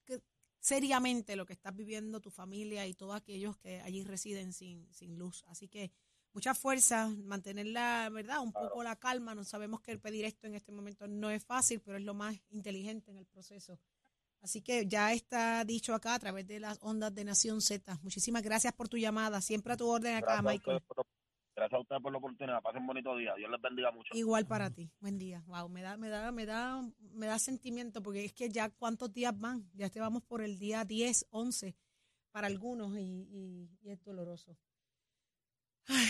que- 0.05 0.23
seriamente 0.61 1.35
lo 1.37 1.45
que 1.45 1.53
estás 1.55 1.75
viviendo 1.75 2.21
tu 2.21 2.31
familia 2.31 2.87
y 2.87 2.95
todos 2.95 3.17
aquellos 3.17 3.57
que 3.59 3.81
allí 3.81 4.05
residen 4.05 4.53
sin, 4.53 4.87
sin 4.95 5.19
luz. 5.19 5.45
Así 5.49 5.67
que 5.69 5.91
mucha 6.33 6.55
fuerza, 6.55 7.09
mantener 7.09 7.67
la 7.67 8.09
verdad, 8.11 8.41
un 8.41 8.53
poco 8.53 8.83
la 8.85 8.95
calma. 8.97 9.35
No 9.35 9.45
sabemos 9.45 9.81
que 9.81 9.99
pedir 9.99 10.25
esto 10.25 10.47
en 10.47 10.55
este 10.55 10.71
momento 10.73 11.09
no 11.09 11.31
es 11.31 11.45
fácil, 11.45 11.81
pero 11.81 11.99
es 11.99 12.05
lo 12.05 12.15
más 12.15 12.37
inteligente 12.51 13.11
en 13.11 13.19
el 13.19 13.27
proceso. 13.27 13.81
Así 14.43 14.61
que 14.61 14.87
ya 14.89 15.13
está 15.13 15.65
dicho 15.65 15.95
acá 15.95 16.15
a 16.15 16.19
través 16.19 16.47
de 16.49 16.59
las 16.59 16.79
ondas 16.83 17.15
de 17.15 17.25
Nación 17.25 17.61
Z. 17.63 17.99
Muchísimas 18.03 18.43
gracias 18.43 18.73
por 18.73 18.89
tu 18.89 18.97
llamada. 18.97 19.41
Siempre 19.41 19.73
a 19.73 19.77
tu 19.77 19.89
orden 19.89 20.17
acá, 20.17 20.43
Gracias 20.43 20.45
Michael. 20.53 20.81
por, 20.83 21.07
gracias 21.55 21.79
a 21.79 21.81
ustedes 21.81 22.03
por 22.03 22.11
la 22.13 22.19
oportunidad. 22.19 22.61
Pasen 22.61 22.85
bonito 22.85 23.17
día. 23.17 23.35
Dios 23.37 23.49
les 23.51 23.61
bendiga 23.61 23.93
mucho. 23.93 24.13
Igual 24.17 24.47
para 24.47 24.69
ti. 24.71 24.91
Buen 25.01 25.17
día. 25.17 25.45
Wow, 25.47 25.69
me 25.69 25.83
da, 25.83 25.97
me 25.97 26.09
da, 26.09 26.33
me 26.33 26.45
da, 26.45 26.83
me 27.13 27.27
da 27.27 27.39
sentimiento 27.39 28.03
porque 28.03 28.25
es 28.25 28.33
que 28.33 28.49
ya 28.51 28.69
cuántos 28.71 29.13
días 29.13 29.39
van. 29.39 29.71
Ya 29.75 29.89
te 29.91 30.01
vamos 30.01 30.25
por 30.25 30.43
el 30.43 30.59
día 30.59 30.85
10, 30.85 31.27
11 31.31 31.77
para 32.33 32.49
algunos 32.49 32.97
y, 32.99 33.01
y- 33.01 33.71
y 33.83 33.91
es 33.91 34.03
doloroso. 34.03 34.57
Ay, 35.87 36.09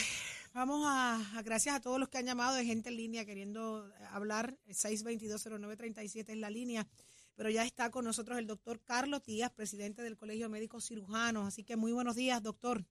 vamos 0.55 0.85
a, 0.87 1.39
a- 1.39 1.43
gracias 1.43 1.75
a 1.75 1.81
todos 1.81 1.99
los 2.01 2.09
que 2.09 2.17
han 2.19 2.25
llamado 2.27 2.55
de 2.57 2.65
gente 2.65 2.89
en 2.89 2.97
línea 2.97 3.27
queriendo 3.27 3.93
hablar. 4.11 4.57
6220937 4.69 6.31
es 6.31 6.37
la 6.39 6.49
línea. 6.49 6.87
Pero 7.35 7.51
ya 7.51 7.65
está 7.65 7.91
con 7.91 8.05
nosotros 8.05 8.39
el 8.39 8.47
doctor 8.47 8.81
Carlos 8.83 9.25
Díaz, 9.25 9.51
presidente 9.53 10.03
del 10.03 10.17
Colegio 10.17 10.47
de 10.47 10.51
Médicos 10.53 10.87
Cirujanos. 10.87 11.47
Así 11.47 11.65
que 11.65 11.77
muy 11.77 11.93
buenos 11.93 12.15
días, 12.17 12.43
doctor. 12.43 12.85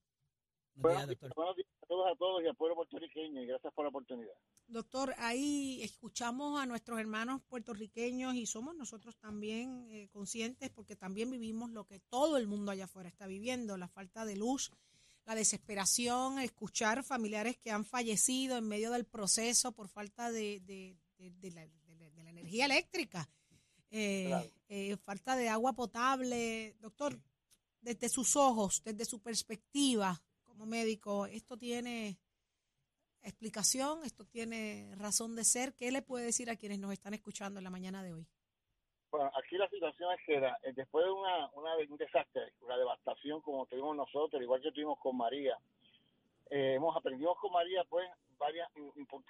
Buenos 0.73 1.07
días, 1.07 1.19
doctor. 1.19 1.35
Buenos 1.35 1.55
días 1.57 1.67
a 1.81 1.85
todos, 1.87 2.11
a 2.11 2.15
todos 2.15 2.43
y 2.43 2.47
al 2.47 2.55
pueblo 2.55 2.75
puertorriqueño 2.75 3.41
y 3.41 3.45
gracias 3.45 3.73
por 3.73 3.85
la 3.85 3.89
oportunidad. 3.89 4.33
Doctor, 4.67 5.13
ahí 5.17 5.81
escuchamos 5.83 6.59
a 6.59 6.65
nuestros 6.65 6.99
hermanos 6.99 7.41
puertorriqueños 7.49 8.35
y 8.35 8.45
somos 8.45 8.73
nosotros 8.75 9.17
también 9.17 9.85
eh, 9.89 10.07
conscientes 10.11 10.69
porque 10.69 10.95
también 10.95 11.29
vivimos 11.29 11.69
lo 11.71 11.85
que 11.85 11.99
todo 11.99 12.37
el 12.37 12.47
mundo 12.47 12.71
allá 12.71 12.85
afuera 12.85 13.09
está 13.09 13.27
viviendo, 13.27 13.77
la 13.77 13.89
falta 13.89 14.23
de 14.25 14.37
luz, 14.37 14.71
la 15.25 15.35
desesperación, 15.35 16.39
escuchar 16.39 17.03
familiares 17.03 17.57
que 17.57 17.69
han 17.69 17.83
fallecido 17.85 18.57
en 18.57 18.67
medio 18.67 18.91
del 18.91 19.05
proceso 19.05 19.73
por 19.73 19.87
falta 19.89 20.31
de, 20.31 20.61
de- 20.61 20.97
de- 21.17 21.31
de 21.31 21.51
la, 21.51 21.67
de 21.67 21.95
la- 21.97 22.09
de 22.09 22.23
la 22.23 22.29
energía 22.31 22.65
eléctrica, 22.65 23.29
eh, 23.91 24.25
Claro. 24.27 24.49
eh, 24.69 24.97
falta 24.97 25.35
de 25.35 25.49
agua 25.49 25.73
potable. 25.73 26.75
Doctor, 26.79 27.19
desde 27.81 28.09
sus 28.09 28.35
ojos, 28.35 28.81
desde 28.83 29.05
su 29.05 29.21
perspectiva 29.21 30.21
como 30.43 30.65
médico, 30.65 31.25
¿esto 31.27 31.57
tiene 31.57 32.17
explicación? 33.23 34.03
¿Esto 34.03 34.25
tiene 34.25 34.93
razón 34.95 35.35
de 35.35 35.43
ser? 35.43 35.73
¿Qué 35.75 35.91
le 35.91 36.01
puede 36.01 36.25
decir 36.25 36.49
a 36.49 36.55
quienes 36.55 36.79
nos 36.79 36.91
están 36.93 37.13
escuchando 37.13 37.59
en 37.59 37.63
la 37.63 37.69
mañana 37.69 38.03
de 38.03 38.13
hoy? 38.13 38.27
Bueno, 39.11 39.29
aquí 39.37 39.57
la 39.57 39.69
situación 39.69 40.09
es 40.13 40.19
que 40.25 40.39
la- 40.39 40.57
eh, 40.63 40.71
después 40.73 41.05
de 41.05 41.11
una, 41.11 41.49
una- 41.53 41.75
un 41.89 41.97
desastre, 41.97 42.53
una 42.61 42.77
devastación 42.77 43.41
como 43.41 43.65
tuvimos 43.65 43.95
nosotros, 43.95 44.41
igual 44.41 44.61
que 44.61 44.71
tuvimos 44.71 44.97
con 44.99 45.17
María, 45.17 45.57
eh, 46.49 46.75
hemos 46.75 46.95
aprendido 46.95 47.35
con 47.35 47.51
María 47.51 47.83
pues 47.89 48.07
varias 48.37 48.69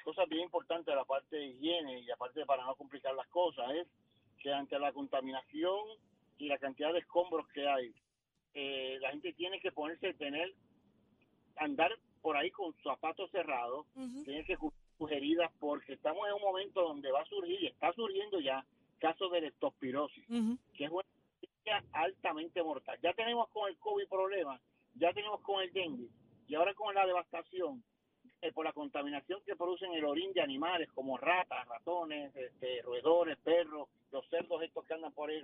cosas 0.03 0.29
bien 0.29 0.43
importantes 0.43 0.85
de 0.85 0.95
la 0.95 1.03
parte 1.05 1.35
de 1.35 1.47
higiene 1.47 1.99
y 2.01 2.11
aparte 2.11 2.45
para 2.45 2.63
no 2.63 2.75
complicar 2.75 3.13
las 3.15 3.27
cosas, 3.27 3.71
es 3.71 3.87
que 4.41 4.51
ante 4.51 4.77
la 4.79 4.91
contaminación 4.91 5.79
y 6.37 6.47
la 6.47 6.57
cantidad 6.57 6.91
de 6.93 6.99
escombros 6.99 7.47
que 7.49 7.67
hay, 7.67 7.93
eh, 8.53 8.97
la 9.01 9.11
gente 9.11 9.33
tiene 9.33 9.59
que 9.59 9.71
ponerse, 9.71 10.13
tener, 10.13 10.53
andar 11.57 11.91
por 12.21 12.35
ahí 12.37 12.51
con 12.51 12.73
zapatos 12.83 13.29
cerrados, 13.31 13.85
tienen 14.25 14.45
que 14.45 14.57
cubrir 14.57 14.79
sus 14.97 15.11
heridas 15.11 15.51
porque 15.59 15.93
estamos 15.93 16.27
en 16.27 16.33
un 16.33 16.41
momento 16.41 16.81
donde 16.81 17.11
va 17.11 17.21
a 17.21 17.25
surgir 17.25 17.61
y 17.61 17.67
está 17.67 17.93
surgiendo 17.93 18.39
ya 18.39 18.65
casos 18.99 19.31
de 19.31 19.41
leptospirosis, 19.41 20.25
que 20.75 20.85
es 20.85 20.91
una 20.91 21.03
enfermedad 21.41 21.89
altamente 21.93 22.61
mortal. 22.61 22.99
Ya 23.01 23.13
tenemos 23.13 23.49
con 23.49 23.69
el 23.69 23.77
COVID 23.77 24.07
problemas, 24.07 24.61
ya 24.95 25.11
tenemos 25.13 25.41
con 25.41 25.63
el 25.63 25.71
dengue 25.73 26.09
y 26.47 26.55
ahora 26.55 26.73
con 26.73 26.93
la 26.93 27.05
devastación 27.05 27.83
eh, 28.41 28.51
por 28.51 28.65
la 28.65 28.73
contaminación 28.73 29.41
que 29.45 29.55
producen 29.55 29.93
el 29.93 30.05
orín 30.05 30.33
de 30.33 30.41
animales 30.41 30.89
como 30.93 31.17
ratas, 31.17 31.67
ratones, 31.67 32.35
este, 32.35 32.81
roedores, 32.81 33.37
perros, 33.37 33.87
los 34.11 34.27
cerdos 34.29 34.61
estos 34.63 34.85
que 34.85 34.93
andan 34.93 35.11
por 35.13 35.29
ahí, 35.29 35.43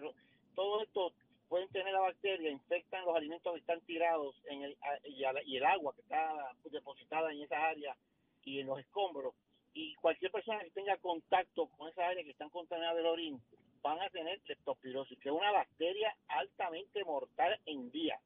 todo 0.56 0.82
esto 0.82 1.14
pueden 1.48 1.70
tener 1.70 1.94
la 1.94 2.02
bacteria, 2.02 2.50
infectan 2.50 3.06
los 3.06 3.16
alimentos 3.16 3.54
que 3.54 3.60
están 3.60 3.82
tirados 3.82 4.36
en 4.46 4.64
el, 4.64 4.78
y, 5.06 5.24
y 5.46 5.58
el 5.58 5.66
agua 5.66 5.94
que 5.94 6.02
está 6.02 6.52
depositada 6.72 7.32
en 7.32 7.42
esas 7.42 7.60
áreas 7.60 7.98
y 8.44 8.60
en 8.60 8.68
los 8.68 8.80
escombros. 8.80 9.34
Y 9.74 9.94
cualquier 9.96 10.32
persona 10.32 10.64
que 10.64 10.72
tenga 10.72 10.98
contacto 10.98 11.68
con 11.78 11.90
esas 11.90 12.06
áreas 12.06 12.26
que 12.26 12.32
están 12.32 12.50
contaminadas 12.50 12.98
del 12.98 13.06
orín 13.06 13.42
van 13.82 14.02
a 14.02 14.10
tener 14.10 14.42
leptospirosis, 14.48 15.20
que 15.20 15.30
es 15.30 15.36
una 15.36 15.52
bacteria 15.52 16.16
altamente 16.28 17.04
mortal 17.04 17.60
en 17.66 17.92
día. 17.92 18.20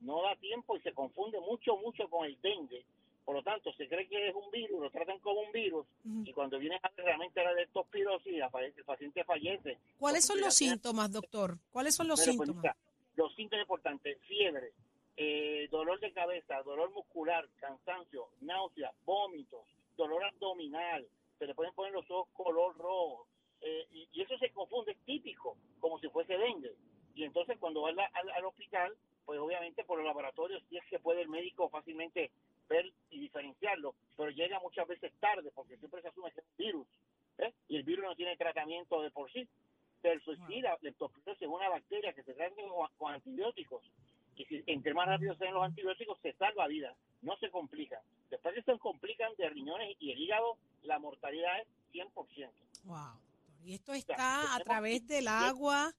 No 0.00 0.22
da 0.22 0.36
tiempo 0.36 0.76
y 0.76 0.80
se 0.80 0.92
confunde 0.92 1.40
mucho, 1.40 1.76
mucho 1.76 2.08
con 2.08 2.26
el 2.26 2.40
dengue. 2.40 2.84
Por 3.28 3.36
lo 3.36 3.42
tanto, 3.42 3.70
se 3.74 3.86
cree 3.86 4.08
que 4.08 4.28
es 4.30 4.34
un 4.34 4.50
virus, 4.50 4.80
lo 4.80 4.90
tratan 4.90 5.18
como 5.18 5.42
un 5.42 5.52
virus, 5.52 5.86
y 6.24 6.32
cuando 6.32 6.58
viene 6.58 6.76
a 6.82 6.88
ver 6.96 7.04
realmente 7.04 7.44
la 7.44 7.52
leptospirosis, 7.52 8.40
el 8.74 8.84
paciente 8.86 9.22
fallece. 9.22 9.76
¿Cuáles 9.98 10.24
son 10.24 10.40
los 10.40 10.54
síntomas, 10.54 11.12
doctor? 11.12 11.58
¿Cuáles 11.70 11.94
son 11.94 12.08
los 12.08 12.18
pues 12.20 12.30
síntomas? 12.30 12.62
mira, 12.62 12.76
los 13.16 13.34
síntomas 13.34 13.64
importantes, 13.64 14.18
fiebre, 14.22 14.72
eh, 15.18 15.68
dolor 15.70 16.00
de 16.00 16.10
cabeza, 16.14 16.62
dolor 16.62 16.90
muscular, 16.92 17.46
cansancio, 17.60 18.28
náusea, 18.40 18.92
vómitos, 19.04 19.60
dolor 19.94 20.24
abdominal, 20.24 21.06
se 21.38 21.46
le 21.46 21.54
pueden 21.54 21.74
poner 21.74 21.92
los 21.92 22.10
ojos 22.10 22.30
color 22.32 22.78
rojo, 22.78 23.26
eh, 23.60 23.86
y, 23.92 24.08
y 24.10 24.22
eso 24.22 24.38
se 24.38 24.48
confunde, 24.52 24.92
es 24.92 25.04
típico, 25.04 25.54
como 25.80 25.98
si 25.98 26.08
fuese 26.08 26.32
dengue. 26.38 26.72
Y 27.14 27.24
entonces 27.24 27.58
cuando 27.58 27.82
va 27.82 27.90
al, 27.90 27.98
al- 28.00 28.30
al 28.30 28.44
hospital, 28.46 28.96
pues 29.26 29.38
obviamente 29.38 29.84
por 29.84 29.98
los 29.98 30.06
laboratorios 30.06 30.62
sí 30.70 30.78
es 30.78 30.84
que 30.88 30.98
puede 30.98 31.20
el 31.20 31.28
médico 31.28 31.68
fácilmente 31.68 32.30
ver 32.68 32.92
y 33.10 33.20
diferenciarlo, 33.20 33.94
pero 34.16 34.30
llega 34.30 34.60
muchas 34.60 34.86
veces 34.86 35.12
tarde 35.20 35.50
porque 35.54 35.76
siempre 35.76 36.02
se 36.02 36.08
asume 36.08 36.30
que 36.32 36.40
es 36.40 36.46
un 36.46 36.56
virus, 36.56 36.86
¿eh? 37.38 37.52
y 37.68 37.76
el 37.76 37.82
virus 37.82 38.04
no 38.04 38.16
tiene 38.16 38.36
tratamiento 38.36 39.02
de 39.02 39.10
por 39.10 39.30
sí. 39.32 39.48
Pero 40.00 40.14
el 40.14 40.22
suicida, 40.22 40.70
la 40.70 40.78
leptospirosis 40.80 41.42
es 41.42 41.48
una 41.48 41.68
bacteria 41.68 42.12
que 42.12 42.22
se 42.22 42.32
trata 42.32 42.54
con, 42.54 42.88
con 42.96 43.14
antibióticos. 43.14 43.82
Y 44.36 44.44
si 44.44 44.62
entre 44.66 44.94
más 44.94 45.08
rápido 45.08 45.34
sean 45.34 45.54
los 45.54 45.64
antibióticos, 45.64 46.20
se 46.20 46.32
salva 46.34 46.68
vida, 46.68 46.94
no 47.22 47.36
se 47.38 47.50
complica. 47.50 48.00
Después 48.30 48.54
que 48.54 48.62
se 48.62 48.78
complican 48.78 49.32
de 49.36 49.48
riñones 49.48 49.96
y 49.98 50.12
el 50.12 50.20
hígado, 50.20 50.56
la 50.82 51.00
mortalidad 51.00 51.60
es 51.60 51.66
100%. 51.92 52.48
Wow. 52.84 53.20
Y 53.64 53.74
esto 53.74 53.92
está 53.92 54.54
a 54.54 54.60
través 54.60 55.06
del 55.08 55.26
agua. 55.26 55.92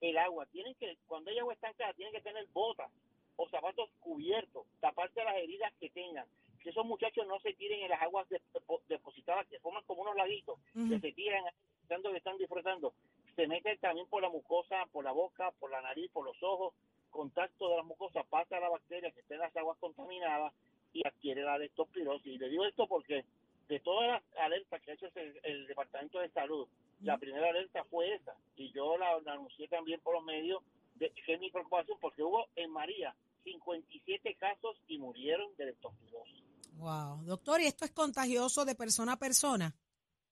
el 0.00 0.18
agua. 0.18 0.46
Tienen 0.46 0.74
que, 0.74 0.98
cuando 1.06 1.30
hay 1.30 1.38
agua 1.38 1.54
estancada, 1.54 1.92
tienen 1.94 2.12
que 2.12 2.20
tener 2.20 2.44
botas 2.52 2.90
o 3.38 3.48
zapatos 3.48 3.88
cubiertos, 4.00 4.66
taparse 4.80 5.24
las 5.24 5.36
heridas 5.36 5.72
que 5.80 5.88
tengan. 5.90 6.26
Que 6.62 6.70
esos 6.70 6.84
muchachos 6.84 7.26
no 7.26 7.38
se 7.40 7.54
tiren 7.54 7.80
en 7.82 7.88
las 7.90 8.02
aguas 8.02 8.28
de- 8.28 8.42
depo- 8.52 8.82
depositadas, 8.88 9.46
que 9.46 9.60
forman 9.60 9.84
como 9.84 10.02
unos 10.02 10.16
laguitos, 10.16 10.58
que 10.90 11.00
se 11.00 11.12
tiran 11.12 11.44
pensando 11.80 12.10
que 12.10 12.18
están 12.18 12.36
disfrutando. 12.36 12.92
Se 13.36 13.46
meten 13.46 13.78
también 13.78 14.06
por 14.08 14.20
la 14.20 14.28
mucosa, 14.28 14.84
por 14.92 15.04
la 15.04 15.12
boca, 15.12 15.52
por 15.60 15.70
la 15.70 15.80
nariz, 15.80 16.10
por 16.10 16.24
los 16.24 16.36
ojos. 16.42 16.74
Contacto 17.10 17.70
de 17.70 17.76
la 17.76 17.82
mucosa 17.84 18.22
pasa 18.24 18.60
la 18.60 18.68
bacteria 18.68 19.10
que 19.12 19.20
está 19.20 19.34
en 19.34 19.40
las 19.40 19.56
aguas 19.56 19.78
contaminadas 19.78 20.52
y 20.92 21.06
adquiere 21.06 21.42
la 21.42 21.56
leptospirosis. 21.58 22.26
Y 22.26 22.38
le 22.38 22.48
digo 22.48 22.66
esto 22.66 22.86
porque 22.88 23.24
de 23.68 23.80
todas 23.80 24.08
las 24.08 24.22
alertas 24.38 24.82
que 24.82 24.90
ha 24.90 24.94
hecho 24.94 25.06
el, 25.14 25.40
el 25.44 25.66
Departamento 25.68 26.18
de 26.18 26.28
Salud, 26.30 26.66
la 27.02 27.16
primera 27.18 27.48
alerta 27.48 27.84
fue 27.84 28.12
esa. 28.14 28.34
Y 28.56 28.72
yo 28.72 28.98
la, 28.98 29.20
la 29.20 29.34
anuncié 29.34 29.68
también 29.68 30.00
por 30.00 30.14
los 30.14 30.24
medios, 30.24 30.62
de, 30.96 31.10
que 31.10 31.34
es 31.34 31.40
mi 31.40 31.50
preocupación, 31.50 31.96
porque 32.00 32.22
hubo 32.24 32.48
en 32.56 32.70
María 32.72 33.14
57 33.52 34.34
casos 34.36 34.76
y 34.88 34.98
murieron 34.98 35.54
de 35.56 35.66
leptospirosis. 35.66 36.42
Wow. 36.74 37.24
Doctor, 37.24 37.60
¿y 37.60 37.66
esto 37.66 37.84
es 37.84 37.90
contagioso 37.92 38.64
de 38.64 38.74
persona 38.74 39.14
a 39.14 39.18
persona? 39.18 39.74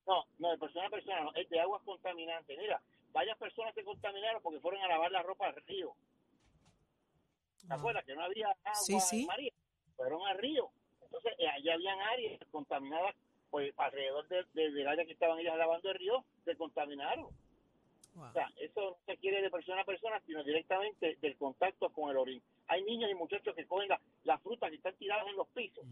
No, 0.07 0.25
no, 0.39 0.51
de 0.51 0.59
persona 0.59 0.87
a 0.87 0.91
persona, 0.91 1.21
no, 1.23 1.35
es 1.35 1.49
de 1.49 1.61
aguas 1.61 1.83
contaminantes. 1.85 2.57
Mira, 2.59 2.81
varias 3.13 3.37
personas 3.39 3.75
se 3.75 3.83
contaminaron 3.83 4.41
porque 4.43 4.61
fueron 4.61 4.81
a 4.83 4.89
lavar 4.89 5.11
la 5.11 5.23
ropa 5.23 5.47
al 5.47 5.57
río. 5.67 5.95
¿Te 7.67 7.75
acuerdas 7.75 8.05
que 8.05 8.15
no 8.15 8.23
había 8.23 8.49
agua 8.49 8.75
Sí, 8.87 9.01
sí. 9.01 9.21
en 9.23 9.27
María? 9.27 9.53
Fueron 9.97 10.25
al 10.27 10.39
río. 10.39 10.71
Entonces, 11.03 11.33
eh, 11.39 11.49
allá 11.49 11.75
habían 11.75 12.01
áreas 12.01 12.41
contaminadas, 12.51 13.17
pues 13.51 13.73
alrededor 13.77 14.29
de- 14.29 14.45
de- 14.55 14.71
del 14.71 14.87
área 14.87 15.05
que 15.05 15.13
estaban 15.13 15.39
ellas 15.41 15.57
lavando 15.57 15.91
el 15.91 15.99
río, 15.99 16.25
se 16.45 16.55
contaminaron. 16.57 17.27
O 18.19 18.33
sea, 18.33 18.49
eso 18.61 18.81
no 18.81 18.97
se 19.05 19.17
quiere 19.19 19.43
de 19.43 19.51
persona 19.51 19.83
a 19.83 19.85
persona, 19.85 20.21
sino 20.27 20.43
directamente 20.43 21.17
del 21.21 21.37
contacto 21.37 21.91
con 21.91 22.11
el 22.11 22.17
orín. 22.17 22.43
Hay 22.69 22.83
niños 22.85 23.11
y 23.11 23.15
muchachos 23.15 23.55
que 23.55 23.67
cogen 23.67 23.89
la- 23.89 24.01
las 24.25 24.41
frutas 24.43 24.71
que 24.71 24.77
están 24.77 24.95
tiradas 24.97 25.27
en 25.29 25.37
los 25.37 25.49
pisos. 25.49 25.85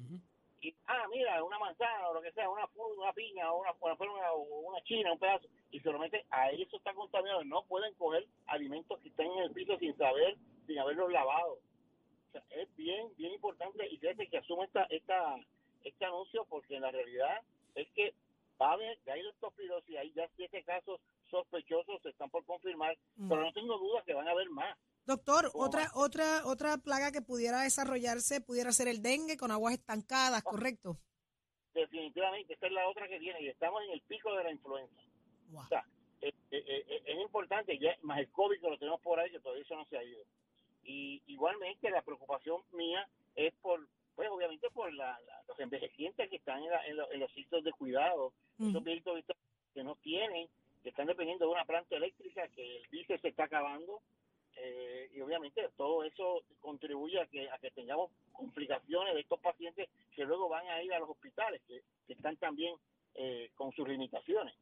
Y, 0.60 0.74
ah, 0.86 1.06
mira, 1.10 1.42
una 1.44 1.58
manzana 1.58 2.08
o 2.08 2.14
lo 2.14 2.22
que 2.22 2.32
sea, 2.32 2.48
una, 2.48 2.66
una 2.74 3.12
piña 3.12 3.52
o 3.52 3.60
una, 3.60 3.72
una, 3.82 4.32
o 4.32 4.38
una 4.70 4.82
china, 4.84 5.12
un 5.12 5.18
pedazo, 5.18 5.46
y 5.70 5.78
se 5.80 5.92
lo 5.92 5.98
meten, 5.98 6.22
a 6.30 6.50
eso 6.50 6.76
está 6.78 6.94
contaminado. 6.94 7.44
No 7.44 7.62
pueden 7.64 7.92
coger 7.94 8.26
alimentos 8.46 8.98
que 9.00 9.08
están 9.08 9.26
en 9.26 9.38
el 9.40 9.50
piso 9.52 9.76
sin 9.78 9.94
saber, 9.98 10.36
sin 10.66 10.78
haberlos 10.78 11.12
lavado. 11.12 11.54
O 11.54 12.32
sea, 12.32 12.42
es 12.50 12.74
bien, 12.76 13.08
bien 13.16 13.34
importante 13.34 13.86
y 13.88 13.98
fíjate 13.98 14.26
que 14.28 14.38
asume 14.38 14.64
esta, 14.64 14.84
esta, 14.84 15.36
este 15.84 16.04
anuncio 16.06 16.46
porque 16.48 16.76
en 16.76 16.82
la 16.82 16.90
realidad 16.90 17.42
es 17.74 17.86
que 17.90 18.14
va 18.60 18.70
a 18.70 18.72
haber, 18.72 18.98
ya 19.04 19.12
hay 19.12 19.22
leptospirosis, 19.22 19.96
hay 19.98 20.12
ya 20.12 20.26
siete 20.34 20.62
casos 20.64 20.98
sospechosos, 21.30 22.00
se 22.02 22.08
están 22.08 22.30
por 22.30 22.44
confirmar, 22.46 22.96
Mm. 23.16 23.28
pero 23.28 23.42
no 23.42 23.52
tengo 23.52 23.76
dudas 23.78 24.02
que 24.04 24.14
van 24.14 24.26
a 24.28 24.30
haber 24.30 24.48
más. 24.50 24.78
Doctor, 25.06 25.50
¿Cómo 25.52 25.64
otra, 25.64 25.90
otra, 25.94 26.46
otra 26.46 26.76
plaga 26.78 27.12
que 27.12 27.20
pudiera 27.20 27.62
desarrollarse 27.62 28.40
pudiera 28.40 28.72
ser 28.72 28.88
el 28.88 29.02
dengue 29.02 29.36
con 29.36 29.50
aguas 29.50 29.74
estancadas, 29.74 30.42
¿correcto? 30.42 30.98
Definitivamente, 31.74 32.54
esta 32.54 32.66
es 32.66 32.72
la 32.72 32.88
otra 32.88 33.08
que 33.08 33.18
viene 33.18 33.42
y 33.42 33.48
estamos 33.48 33.82
en 33.84 33.90
el 33.90 34.00
pico 34.02 34.34
de 34.34 34.44
la 34.44 34.50
influenza. 34.52 35.02
O 35.66 35.68
sea, 35.68 35.84
eh, 36.22 36.32
eh, 36.50 36.64
eh, 36.88 37.02
es 37.04 37.18
importante, 37.20 37.78
ya 37.78 37.94
más 38.02 38.18
el 38.18 38.30
COVID 38.30 38.60
que 38.60 38.70
lo 38.70 38.78
tenemos 38.78 39.00
por 39.02 39.18
ahí, 39.20 39.30
que 39.30 39.40
todavía 39.40 39.62
eso 39.64 39.76
no 39.76 39.84
se 39.86 39.98
ha 39.98 40.02
ido. 40.04 40.22
Y 40.84 41.22
igualmente 41.26 41.90
la 41.90 42.02
preocupación 42.02 42.62
mía 42.72 43.06
es 43.34 43.52
por, 43.60 43.86
pues 44.14 44.28
obviamente 44.30 44.70
por 44.70 44.92
la, 44.94 45.18
la- 45.26 45.42
los 45.48 45.58
envejecientes 45.60 46.30
que 46.30 46.36
están 46.36 46.62
en, 46.62 46.70
la- 46.70 46.86
en 46.86 46.96
lo- 46.96 47.10
en 47.12 47.20
los 47.20 47.32
sitios 47.32 47.62
de 47.64 47.72
cuidado, 47.72 48.32
esos 48.58 48.82
viejitos 48.84 49.20
que 49.74 49.82
no 49.84 49.96
tienen, 49.96 50.48
que 50.82 50.88
están 50.90 51.06
dependiendo 51.08 51.44
de 51.46 51.52
una 51.52 51.64
planta 51.64 51.96
eléctrica, 51.96 52.46
que 52.48 52.76
el 52.78 52.88
diésel 52.90 53.20
se 53.20 53.28
está 53.28 53.44
acabando, 53.44 54.00
eh, 54.56 55.10
y 55.12 55.20
obviamente 55.20 55.68
todo 55.76 56.04
eso 56.04 56.42
contribuye 56.60 57.20
a 57.20 57.26
que, 57.26 57.48
a 57.50 57.58
que 57.58 57.70
tengamos 57.70 58.10
complicaciones 58.32 59.14
de 59.14 59.20
estos 59.20 59.40
pacientes 59.40 59.88
que 60.14 60.24
luego 60.24 60.48
van 60.48 60.66
a 60.68 60.82
ir 60.82 60.92
a 60.92 60.98
los 60.98 61.10
hospitales, 61.10 61.60
que, 61.66 61.82
que 62.06 62.12
están 62.12 62.36
también 62.36 62.74
eh, 63.14 63.50
con 63.54 63.72
sus 63.72 63.88
limitaciones. 63.88 64.54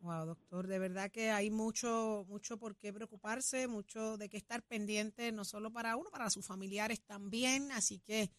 Wow, 0.00 0.26
doctor, 0.26 0.66
de 0.66 0.80
verdad 0.80 1.12
que 1.12 1.30
hay 1.30 1.50
mucho, 1.50 2.24
mucho 2.28 2.58
por 2.58 2.76
qué 2.76 2.92
preocuparse, 2.92 3.68
mucho 3.68 4.16
de 4.16 4.28
qué 4.28 4.36
estar 4.36 4.60
pendiente, 4.62 5.30
no 5.30 5.44
solo 5.44 5.70
para 5.70 5.96
uno, 5.96 6.10
para 6.10 6.28
sus 6.28 6.44
familiares 6.44 7.00
también. 7.02 7.70
Así 7.70 8.00
que 8.00 8.30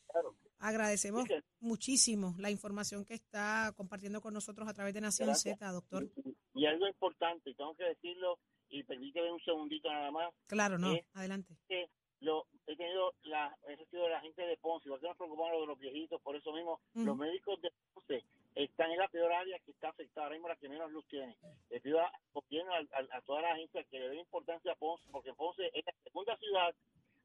agradecemos 0.60 1.24
muchísimo 1.62 2.36
la 2.38 2.50
información 2.50 3.06
que 3.06 3.14
está 3.14 3.72
compartiendo 3.78 4.20
con 4.20 4.34
nosotros 4.34 4.68
a 4.68 4.74
través 4.74 4.94
de 4.94 5.02
Nación 5.02 5.28
Gracias. 5.28 5.58
Z, 5.58 5.72
doctor. 5.72 6.10
Y 6.54 6.66
algo 6.66 6.86
importante, 6.86 7.50
y 7.50 7.56
tengo 7.56 7.74
que 7.76 7.86
decirlo, 7.86 8.40
y 8.74 8.84
permíteme 8.84 9.32
un 9.32 9.40
segundito 9.42 9.88
nada 9.90 10.10
más, 10.10 10.34
Claro, 10.48 10.80
no, 10.80 10.94
es 10.94 11.06
adelante. 11.14 11.56
que 11.68 11.90
lo, 12.22 12.48
he 12.66 12.76
tenido 12.76 13.14
la, 13.24 13.56
he 13.68 13.76
recibido 13.76 14.10
la 14.10 14.20
gente 14.22 14.42
de 14.42 14.58
Ponce, 14.58 14.88
igual 14.88 15.00
que 15.00 15.08
nos 15.08 15.18
preocupamos 15.18 15.62
de 15.62 15.68
los 15.68 15.78
viejitos, 15.78 16.20
por 16.22 16.36
eso 16.36 16.52
mismo 16.54 16.80
los 16.96 17.16
médicos 17.16 17.62
de 17.62 17.72
Ponce 17.94 18.24
están 18.56 18.92
en 18.92 18.98
la 18.98 19.08
peor 19.10 19.32
área 19.32 19.60
que 19.60 19.72
está 19.72 19.90
afectada, 19.90 20.26
ahora 20.26 20.36
mismo 20.36 20.48
la 20.48 20.56
que 20.56 20.70
menos 20.70 20.92
luz 20.92 21.06
tiene. 21.08 21.36
Les 21.70 21.82
pido 21.82 22.00
a, 22.00 22.12
gobierno, 22.34 22.74
a, 22.74 23.22
toda 23.22 23.42
la 23.42 23.54
agencia 23.54 23.84
que 23.84 24.00
le 24.00 24.10
den 24.10 24.20
importancia 24.20 24.72
a 24.72 24.76
Ponce, 24.76 25.08
porque 25.12 25.34
Ponce 25.34 25.70
es 25.72 25.86
la 25.86 25.94
segunda 26.04 26.36
ciudad, 26.38 26.74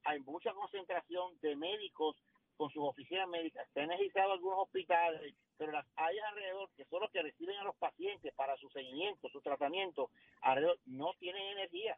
hay 0.04 0.20
mucha 0.20 0.52
concentración 0.52 1.38
de 1.40 1.56
médicos 1.56 2.16
con 2.58 2.70
sus 2.70 2.82
oficinas 2.82 3.28
médicas. 3.28 3.66
Se 3.72 3.80
han 3.80 3.88
necesitado 3.88 4.32
algunos 4.32 4.58
hospitales, 4.58 5.34
pero 5.56 5.72
las 5.72 5.86
áreas 5.96 6.26
alrededor, 6.28 6.68
que 6.76 6.84
son 6.86 7.00
los 7.00 7.10
que 7.10 7.22
reciben 7.22 7.56
a 7.56 7.64
los 7.64 7.76
pacientes 7.76 8.34
para 8.34 8.56
su 8.56 8.68
seguimiento, 8.70 9.30
su 9.30 9.40
tratamiento, 9.40 10.10
alrededor 10.42 10.78
no 10.84 11.14
tienen 11.18 11.42
energía. 11.52 11.96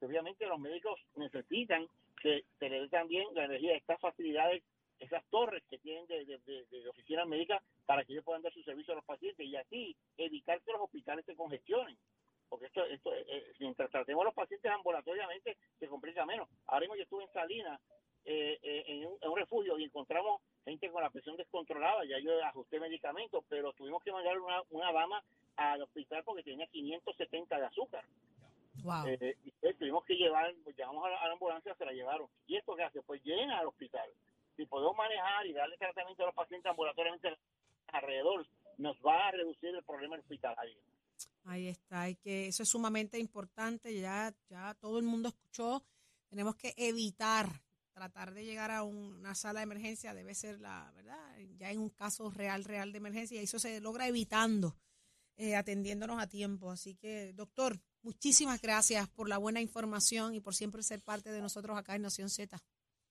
Obviamente 0.00 0.46
los 0.46 0.58
médicos 0.58 1.00
necesitan 1.14 1.86
que 2.20 2.44
se 2.58 2.68
les 2.68 2.82
dé 2.82 2.88
también 2.88 3.26
la 3.34 3.44
energía 3.44 3.70
de 3.70 3.78
estas 3.78 4.00
facilidades, 4.00 4.62
esas 4.98 5.24
torres 5.30 5.62
que 5.70 5.78
tienen 5.78 6.06
de 6.06 6.88
oficinas 6.90 7.26
médicas 7.26 7.62
para 7.86 8.04
que 8.04 8.12
ellos 8.12 8.24
puedan 8.24 8.42
dar 8.42 8.52
su 8.52 8.62
servicio 8.62 8.92
a 8.92 8.96
los 8.96 9.04
pacientes 9.04 9.46
y 9.46 9.56
así 9.56 9.96
evitar 10.18 10.60
que 10.62 10.72
los 10.72 10.82
hospitales 10.82 11.24
se 11.24 11.36
congestionen. 11.36 11.96
Porque 12.50 12.66
esto, 12.66 12.84
esto 12.84 13.14
eh, 13.14 13.24
eh, 13.28 13.52
mientras 13.60 13.88
tratemos 13.90 14.22
a 14.22 14.24
los 14.24 14.34
pacientes 14.34 14.70
ambulatoriamente, 14.70 15.56
se 15.78 15.86
complica 15.86 16.26
menos. 16.26 16.48
Ahora 16.66 16.80
mismo 16.80 16.96
yo 16.96 17.04
estuve 17.04 17.22
en 17.22 17.32
Salinas, 17.32 17.80
eh, 18.32 18.60
eh, 18.62 18.84
en, 18.86 19.06
un, 19.06 19.18
en 19.20 19.28
un 19.28 19.36
refugio, 19.36 19.76
y 19.76 19.82
encontramos 19.82 20.40
gente 20.64 20.88
con 20.88 21.02
la 21.02 21.10
presión 21.10 21.36
descontrolada. 21.36 22.04
Ya 22.04 22.20
yo 22.20 22.30
ajusté 22.44 22.78
medicamentos, 22.78 23.42
pero 23.48 23.72
tuvimos 23.72 24.04
que 24.04 24.12
mandar 24.12 24.38
una, 24.38 24.62
una 24.70 24.92
dama 24.92 25.20
al 25.56 25.82
hospital 25.82 26.22
porque 26.24 26.44
tenía 26.44 26.68
570 26.68 27.58
de 27.58 27.66
azúcar. 27.66 28.04
Wow. 28.84 29.08
Eh, 29.08 29.36
y 29.44 29.50
pues 29.50 29.76
tuvimos 29.78 30.04
que 30.04 30.14
llevar, 30.14 30.54
pues 30.62 30.76
llamamos 30.76 31.06
a 31.06 31.10
la, 31.10 31.16
a 31.16 31.26
la 31.26 31.32
ambulancia, 31.32 31.74
se 31.74 31.84
la 31.84 31.90
llevaron. 31.90 32.28
¿Y 32.46 32.56
esto 32.56 32.76
qué 32.76 32.84
hace? 32.84 33.02
Pues 33.02 33.20
llena 33.24 33.58
al 33.58 33.66
hospital. 33.66 34.08
Si 34.56 34.64
podemos 34.64 34.96
manejar 34.96 35.44
y 35.48 35.52
darle 35.52 35.76
tratamiento 35.76 36.22
a 36.22 36.26
los 36.26 36.34
pacientes 36.36 36.70
ambulatoriamente 36.70 37.36
alrededor, 37.88 38.46
nos 38.78 38.96
va 39.04 39.26
a 39.26 39.30
reducir 39.32 39.74
el 39.74 39.82
problema 39.82 40.16
hospitalario. 40.16 40.78
Ahí 41.46 41.66
está, 41.66 42.02
hay 42.02 42.14
que, 42.14 42.46
eso 42.46 42.62
es 42.62 42.68
sumamente 42.68 43.18
importante, 43.18 43.92
ya, 43.98 44.32
ya 44.48 44.74
todo 44.74 44.98
el 44.98 45.04
mundo 45.04 45.30
escuchó, 45.30 45.82
tenemos 46.28 46.54
que 46.54 46.74
evitar 46.76 47.48
tratar 47.92 48.32
de 48.32 48.44
llegar 48.44 48.70
a 48.70 48.82
un- 48.82 49.16
una 49.16 49.34
sala 49.34 49.60
de 49.60 49.64
emergencia, 49.64 50.14
debe 50.14 50.34
ser 50.34 50.60
la, 50.60 50.90
¿verdad? 50.94 51.36
Ya 51.58 51.70
en 51.70 51.80
un 51.80 51.90
caso 51.90 52.30
real, 52.30 52.64
real 52.64 52.92
de 52.92 52.98
emergencia, 52.98 53.40
y 53.40 53.44
eso 53.44 53.58
se 53.58 53.80
logra 53.80 54.06
evitando, 54.08 54.76
eh, 55.36 55.56
atendiéndonos 55.56 56.22
a 56.22 56.28
tiempo. 56.28 56.70
Así 56.70 56.94
que, 56.96 57.32
doctor, 57.32 57.78
muchísimas 58.02 58.60
gracias 58.62 59.08
por 59.08 59.28
la 59.28 59.38
buena 59.38 59.60
información 59.60 60.34
y 60.34 60.40
por 60.40 60.54
siempre 60.54 60.82
ser 60.82 61.02
parte 61.02 61.30
de 61.30 61.40
nosotros 61.40 61.76
acá 61.76 61.94
en 61.96 62.02
Nación 62.02 62.28
Z. 62.30 62.58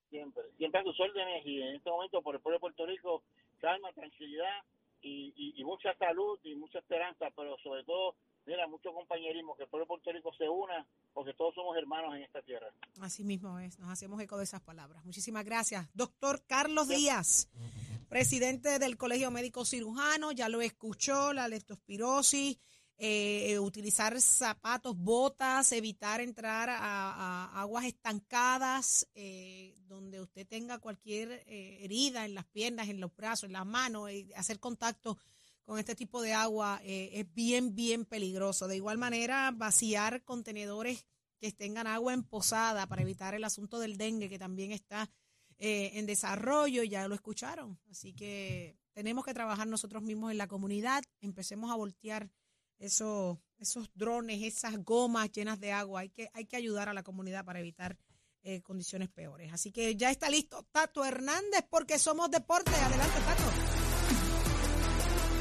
Siempre, 0.09 0.43
siempre 0.57 0.81
a 0.81 0.83
tus 0.83 0.99
órdenes 0.99 1.45
y 1.45 1.61
en 1.61 1.75
este 1.75 1.89
momento 1.89 2.21
por 2.21 2.35
el 2.35 2.41
pueblo 2.41 2.55
de 2.57 2.61
Puerto 2.61 2.85
Rico, 2.85 3.23
calma, 3.59 3.91
tranquilidad 3.93 4.63
y, 5.01 5.33
y, 5.35 5.61
y 5.61 5.63
mucha 5.63 5.95
salud 5.97 6.39
y 6.43 6.55
mucha 6.55 6.79
esperanza, 6.79 7.29
pero 7.35 7.57
sobre 7.59 7.83
todo, 7.83 8.15
mira, 8.49 8.67
mucho 8.67 8.91
compañerismo, 8.91 9.55
que 9.55 9.63
el 9.63 9.69
pueblo 9.69 9.85
de 9.85 9.87
Puerto 9.87 10.11
Rico 10.11 10.33
se 10.35 10.49
una, 10.49 10.85
porque 11.13 11.33
todos 11.35 11.53
somos 11.53 11.77
hermanos 11.77 12.15
en 12.15 12.23
esta 12.23 12.41
tierra. 12.41 12.67
Así 12.99 13.23
mismo 13.23 13.59
es, 13.59 13.77
nos 13.79 13.91
hacemos 13.91 14.19
eco 14.21 14.37
de 14.37 14.43
esas 14.43 14.61
palabras. 14.61 15.05
Muchísimas 15.05 15.45
gracias. 15.45 15.87
Doctor 15.93 16.43
Carlos 16.47 16.87
Díaz, 16.87 17.47
presidente 18.09 18.79
del 18.79 18.97
Colegio 18.97 19.29
Médico 19.29 19.65
Cirujano, 19.65 20.31
ya 20.31 20.49
lo 20.49 20.61
escuchó, 20.61 21.31
la 21.31 21.47
leptospirosis, 21.47 22.57
eh, 22.97 23.57
utilizar 23.59 24.19
zapatos, 24.19 24.97
botas, 24.97 25.71
evitar 25.71 26.19
entrar 26.19 26.69
a, 26.69 26.79
a 26.81 27.61
aguas 27.61 27.85
estancadas, 27.85 29.07
eh, 29.13 29.75
donde 29.87 30.19
usted 30.19 30.45
tenga 30.47 30.79
cualquier 30.79 31.43
eh, 31.45 31.85
herida 31.85 32.25
en 32.25 32.33
las 32.33 32.45
piernas, 32.45 32.89
en 32.89 32.99
los 32.99 33.15
brazos, 33.15 33.45
en 33.45 33.53
las 33.53 33.65
manos, 33.65 34.11
y 34.11 34.33
hacer 34.33 34.59
contacto 34.59 35.17
con 35.69 35.77
este 35.77 35.93
tipo 35.93 36.23
de 36.23 36.33
agua 36.33 36.81
eh, 36.83 37.11
es 37.13 37.31
bien, 37.31 37.75
bien 37.75 38.03
peligroso. 38.03 38.67
De 38.67 38.75
igual 38.75 38.97
manera, 38.97 39.51
vaciar 39.51 40.23
contenedores 40.23 41.05
que 41.37 41.51
tengan 41.51 41.85
agua 41.85 42.11
en 42.11 42.23
posada 42.23 42.87
para 42.87 43.03
evitar 43.03 43.35
el 43.35 43.43
asunto 43.43 43.77
del 43.77 43.95
dengue, 43.95 44.29
que 44.29 44.39
también 44.39 44.71
está 44.71 45.11
eh, 45.59 45.91
en 45.93 46.07
desarrollo, 46.07 46.81
ya 46.81 47.07
lo 47.07 47.13
escucharon. 47.13 47.79
Así 47.91 48.13
que 48.13 48.79
tenemos 48.93 49.23
que 49.23 49.35
trabajar 49.35 49.67
nosotros 49.67 50.01
mismos 50.01 50.31
en 50.31 50.39
la 50.39 50.47
comunidad, 50.47 51.03
empecemos 51.21 51.69
a 51.69 51.75
voltear 51.75 52.31
esos, 52.79 53.37
esos 53.59 53.91
drones, 53.93 54.41
esas 54.41 54.83
gomas 54.83 55.31
llenas 55.31 55.59
de 55.59 55.71
agua. 55.71 55.99
Hay 55.99 56.09
que, 56.09 56.31
hay 56.33 56.47
que 56.47 56.55
ayudar 56.55 56.89
a 56.89 56.95
la 56.95 57.03
comunidad 57.03 57.45
para 57.45 57.59
evitar 57.59 57.95
eh, 58.41 58.63
condiciones 58.63 59.09
peores. 59.09 59.53
Así 59.53 59.71
que 59.71 59.95
ya 59.95 60.09
está 60.09 60.31
listo 60.31 60.65
Tato 60.71 61.05
Hernández 61.05 61.63
porque 61.69 61.99
somos 61.99 62.31
deporte. 62.31 62.71
Adelante, 62.71 63.19
Tato. 63.19 63.78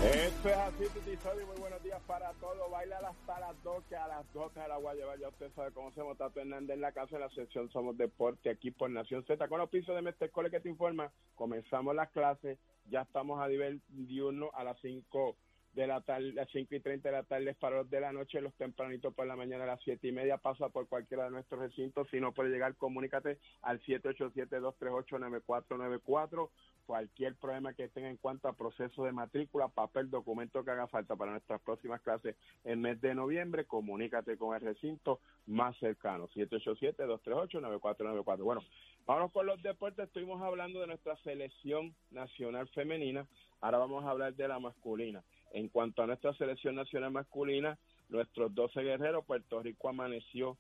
Esto 0.01 0.49
es 0.49 0.57
así, 0.57 0.85
Titi 0.95 1.17
Sodi. 1.17 1.45
Muy 1.45 1.59
buenos 1.59 1.83
días 1.83 2.01
para 2.07 2.33
todos. 2.35 2.71
Baila 2.71 2.99
hasta 2.99 3.41
las 3.41 3.63
12, 3.65 3.97
a 3.97 4.07
las 4.07 4.33
12 4.33 4.61
de 4.61 4.69
la 4.69 4.77
Guayaba. 4.77 5.17
Ya 5.17 5.29
usted 5.29 5.51
sabe 5.57 5.73
cómo 5.73 5.91
se 5.91 6.01
Tato 6.17 6.39
Hernández 6.39 6.77
en 6.77 6.83
la 6.83 6.93
casa 6.93 7.17
de 7.17 7.25
la 7.25 7.31
sección 7.31 7.69
Somos 7.71 7.99
Deporte 7.99 8.49
aquí 8.49 8.71
por 8.71 8.91
Nación 8.91 9.25
Z. 9.25 9.49
Con 9.49 9.59
los 9.59 9.69
pisos 9.71 9.97
de 9.97 10.03
Mestre 10.03 10.31
Cole 10.31 10.53
que 10.53 10.61
te 10.61 10.69
informa, 10.69 11.11
comenzamos 11.35 11.97
las 11.97 12.11
clases. 12.11 12.59
Ya 12.89 13.03
estamos 13.03 13.41
a 13.41 13.49
nivel 13.49 13.83
diurno 13.89 14.51
a 14.55 14.63
las 14.63 14.79
5 14.83 15.37
de 15.75 15.87
la 15.87 16.01
tarde, 16.01 16.33
las 16.33 16.49
5 16.51 16.75
y 16.75 16.81
30 16.81 17.09
de 17.09 17.17
la 17.17 17.23
tarde 17.23 17.55
para 17.55 17.77
los 17.77 17.89
de 17.91 18.01
la 18.01 18.13
noche, 18.13 18.41
los 18.41 18.55
tempranitos 18.55 19.15
por 19.15 19.25
la 19.27 19.37
mañana 19.37 19.63
a 19.65 19.69
las 19.69 19.81
7 19.83 20.09
y 20.09 20.13
media, 20.13 20.39
pasa 20.39 20.71
por 20.71 20.89
cualquiera 20.89 21.25
de 21.25 21.31
nuestros 21.31 21.61
recintos, 21.61 22.09
si 22.11 22.19
no 22.21 22.33
puede 22.33 22.49
llegar, 22.51 22.75
comunícate 22.77 23.39
al 23.63 23.81
787-238-9494, 23.83 26.51
cualquier 26.87 27.35
problema 27.37 27.75
que 27.75 27.89
tenga 27.89 28.09
en 28.09 28.17
cuanto 28.17 28.49
a 28.49 28.55
proceso 28.55 29.05
de 29.05 29.13
matrícula, 29.13 29.69
papel, 29.69 30.11
documento 30.11 30.65
que 30.65 30.71
haga 30.71 30.89
falta 30.89 31.17
para 31.17 31.33
nuestras 31.33 31.61
próximas 31.61 32.01
clases 32.01 32.35
en 32.65 32.81
mes 32.81 32.99
de 33.01 33.15
noviembre, 33.15 33.67
comunícate 33.67 34.37
con 34.37 34.55
el 34.55 34.61
recinto 34.63 35.21
más 35.47 35.77
cercano, 35.79 36.29
787-238-9494. 36.29 38.43
Bueno, 38.43 38.63
vamos 39.07 39.31
con 39.33 39.47
los 39.47 39.63
deportes, 39.63 40.07
estuvimos 40.07 40.43
hablando 40.43 40.81
de 40.81 40.89
nuestra 40.89 41.17
selección 41.19 41.95
nacional 42.11 42.67
femenina, 42.69 43.27
ahora 43.61 43.79
vamos 43.79 44.05
a 44.05 44.11
hablar 44.11 44.35
de 44.35 44.49
la 44.49 44.59
masculina. 44.59 45.23
En 45.53 45.69
cuanto 45.69 46.03
a 46.03 46.07
nuestra 46.07 46.35
selección 46.35 46.75
nacional 46.75 47.11
masculina, 47.11 47.79
nuestros 48.09 48.55
12 48.55 48.83
guerreros, 48.83 49.25
Puerto 49.25 49.63
Rico 49.63 49.89
amaneció 49.89 50.57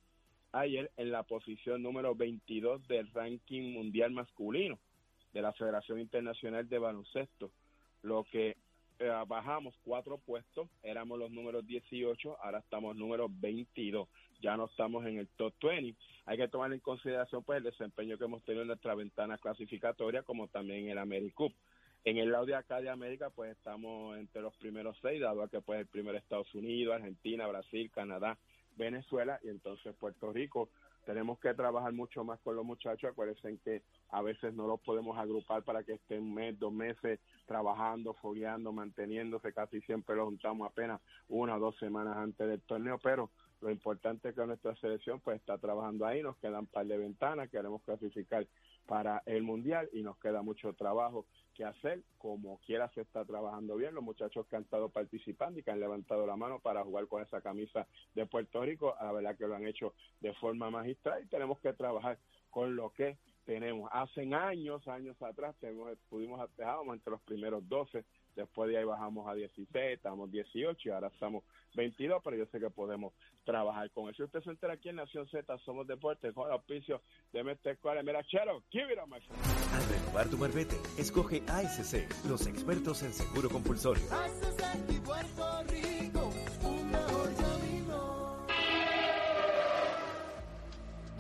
ayer 0.53 0.91
en 0.97 1.11
la 1.11 1.23
posición 1.23 1.83
número 1.83 2.15
22 2.15 2.87
del 2.89 3.11
ranking 3.13 3.73
mundial 3.73 4.13
masculino 4.13 4.79
de 5.33 5.43
la 5.43 5.53
Federación 5.53 6.01
Internacional 6.01 6.69
de 6.69 6.79
Baloncesto, 6.79 7.51
lo 8.03 8.25
que 8.25 8.57
eh, 9.01 9.13
bajamos 9.29 9.75
cuatro 9.85 10.19
puestos, 10.19 10.69
éramos 10.83 11.19
los 11.19 11.31
números 11.31 11.67
18, 11.67 12.39
ahora 12.43 12.59
estamos 12.59 12.97
números 12.97 13.31
22, 13.41 14.09
ya 14.41 14.57
no 14.57 14.67
estamos 14.67 15.07
en 15.07 15.19
el 15.19 15.29
top 15.29 15.55
20. 15.63 15.97
Hay 16.27 16.37
que 16.37 16.49
tomar 16.49 16.73
en 16.73 16.81
consideración 16.81 17.45
pues 17.45 17.59
el 17.59 17.65
desempeño 17.65 18.19
que 18.19 18.25
hemos 18.25 18.43
tenido 18.45 18.63
en 18.63 18.69
nuestra 18.69 18.95
ventana 18.95 19.39
clasificatoria, 19.39 20.23
como 20.23 20.49
también 20.49 20.85
en 20.85 20.91
el 20.91 20.99
AmeriCup. 20.99 21.53
En 22.05 22.17
el 22.17 22.31
lado 22.31 22.47
de 22.47 22.55
acá 22.55 22.81
de 22.81 22.89
América, 22.89 23.31
pues 23.31 23.53
estamos 23.53 24.17
entre 24.17 24.41
los 24.41 24.57
primeros 24.57 24.97
seis, 25.03 25.21
dado 25.21 25.43
a 25.43 25.49
que 25.49 25.61
pues 25.61 25.81
el 25.81 25.87
primero 25.87 26.17
Estados 26.17 26.53
Unidos, 26.55 26.95
Argentina, 26.95 27.47
Brasil, 27.47 27.91
Canadá, 27.95 28.39
Venezuela 28.77 29.39
y 29.43 29.49
entonces 29.49 29.95
Puerto 29.97 30.33
Rico. 30.33 30.71
Tenemos 31.05 31.39
que 31.39 31.55
trabajar 31.55 31.93
mucho 31.93 32.23
más 32.23 32.39
con 32.41 32.55
los 32.55 32.65
muchachos. 32.65 33.11
Acuérdense 33.11 33.59
que 33.65 33.83
a 34.11 34.21
veces 34.21 34.53
no 34.55 34.67
los 34.67 34.79
podemos 34.81 35.17
agrupar 35.17 35.63
para 35.63 35.83
que 35.83 35.95
estén 35.95 36.23
un 36.23 36.35
mes, 36.35 36.59
dos 36.59 36.73
meses 36.73 37.19
trabajando, 37.47 38.13
fogueando, 38.15 38.73
manteniéndose. 38.73 39.53
Casi 39.55 39.81
siempre 39.83 40.17
los 40.17 40.27
juntamos 40.27 40.71
apenas 40.71 41.01
una 41.29 41.57
o 41.57 41.61
dos 41.61 41.79
semanas 41.79 42.17
antes 42.17 42.47
del 42.47 42.61
torneo, 42.61 42.99
pero 43.03 43.31
lo 43.61 43.71
importante 43.71 44.29
es 44.29 44.35
que 44.35 44.47
nuestra 44.47 44.77
selección 44.77 45.21
pues 45.21 45.41
está 45.41 45.57
trabajando 45.57 46.07
ahí. 46.07 46.23
Nos 46.23 46.37
quedan 46.37 46.61
un 46.61 46.67
par 46.67 46.87
de 46.87 46.99
ventanas, 46.99 47.49
queremos 47.49 47.83
clasificar 47.83 48.47
para 48.87 49.23
el 49.27 49.43
mundial 49.43 49.89
y 49.93 50.03
nos 50.03 50.19
queda 50.19 50.43
mucho 50.43 50.75
trabajo 50.75 51.27
que 51.59 51.65
hacer. 51.65 52.03
Como 52.17 52.59
quiera 52.61 52.89
se 52.95 53.03
está 53.03 53.25
trabajando 53.25 53.77
bien. 53.77 53.95
Los 53.95 54.05
muchachos 54.05 54.47
que 54.47 54.57
han 54.57 54.63
estado 54.63 54.89
participando 54.89 55.59
y 55.59 55.63
que 55.63 55.73
han 55.73 55.81
levantado 55.81 56.25
la 56.27 56.37
mano 56.37 56.61
para 56.61 56.85
jugar 56.85 57.09
con 57.09 57.23
esa 57.23 57.43
camisa 57.43 57.87
de 58.15 58.25
Puerto 58.27 58.63
Rico, 58.63 58.95
la 59.01 59.13
verdad 59.13 59.37
que 59.37 59.47
lo 59.47 59.57
han 59.57 59.67
hecho 59.67 59.93
de 60.21 60.33
forma 60.35 60.71
magistral 60.71 61.23
y 61.23 61.27
tenemos 61.27 61.59
que 61.59 61.73
trabajar 61.73 62.19
con 62.51 62.77
lo 62.77 62.91
que 62.91 63.19
tenemos. 63.45 63.91
Hace 63.93 64.33
años, 64.33 64.87
años 64.87 65.21
atrás, 65.21 65.57
tenemos, 65.59 65.99
pudimos 66.09 66.41
dejábamos 66.57 66.95
entre 66.95 67.11
los 67.11 67.21
primeros 67.23 67.69
12, 67.69 68.05
después 68.39 68.71
de 68.71 68.79
ahí 68.79 68.85
bajamos 68.85 69.29
a 69.29 69.35
16, 69.35 69.69
estamos 69.97 70.31
18 70.31 70.89
y 70.89 70.93
ahora 70.93 71.09
estamos 71.09 71.43
22, 71.75 72.23
pero 72.23 72.37
yo 72.37 72.47
sé 72.47 72.61
que 72.61 72.71
podemos 72.71 73.13
trabajar 73.45 73.91
con 73.91 74.09
eso. 74.09 74.25
Usted 74.25 74.43
se 74.43 74.51
entera 74.51 74.75
aquí 74.75 74.89
en 74.89 74.97
Nación 74.97 75.29
Z, 75.29 75.59
somos 75.65 75.87
deportes, 75.87 76.33
con 76.33 76.47
el 76.47 76.53
auspicio 76.53 77.03
de 77.33 77.43
Mestre 77.43 77.73
Escuela. 77.73 78.03
Mira, 78.03 78.23
Chero, 78.25 78.63
give 78.71 78.93
it 78.93 78.99
a 78.99 79.07
my 79.07 79.17
Al 79.17 79.89
renovar 79.89 80.29
tu 80.29 80.39
marbete, 80.39 80.77
escoge 80.97 81.43
ASC, 81.49 82.27
los 82.29 82.47
expertos 82.47 83.03
en 83.03 83.13
seguro 83.13 83.49
compulsorio. 83.51 84.05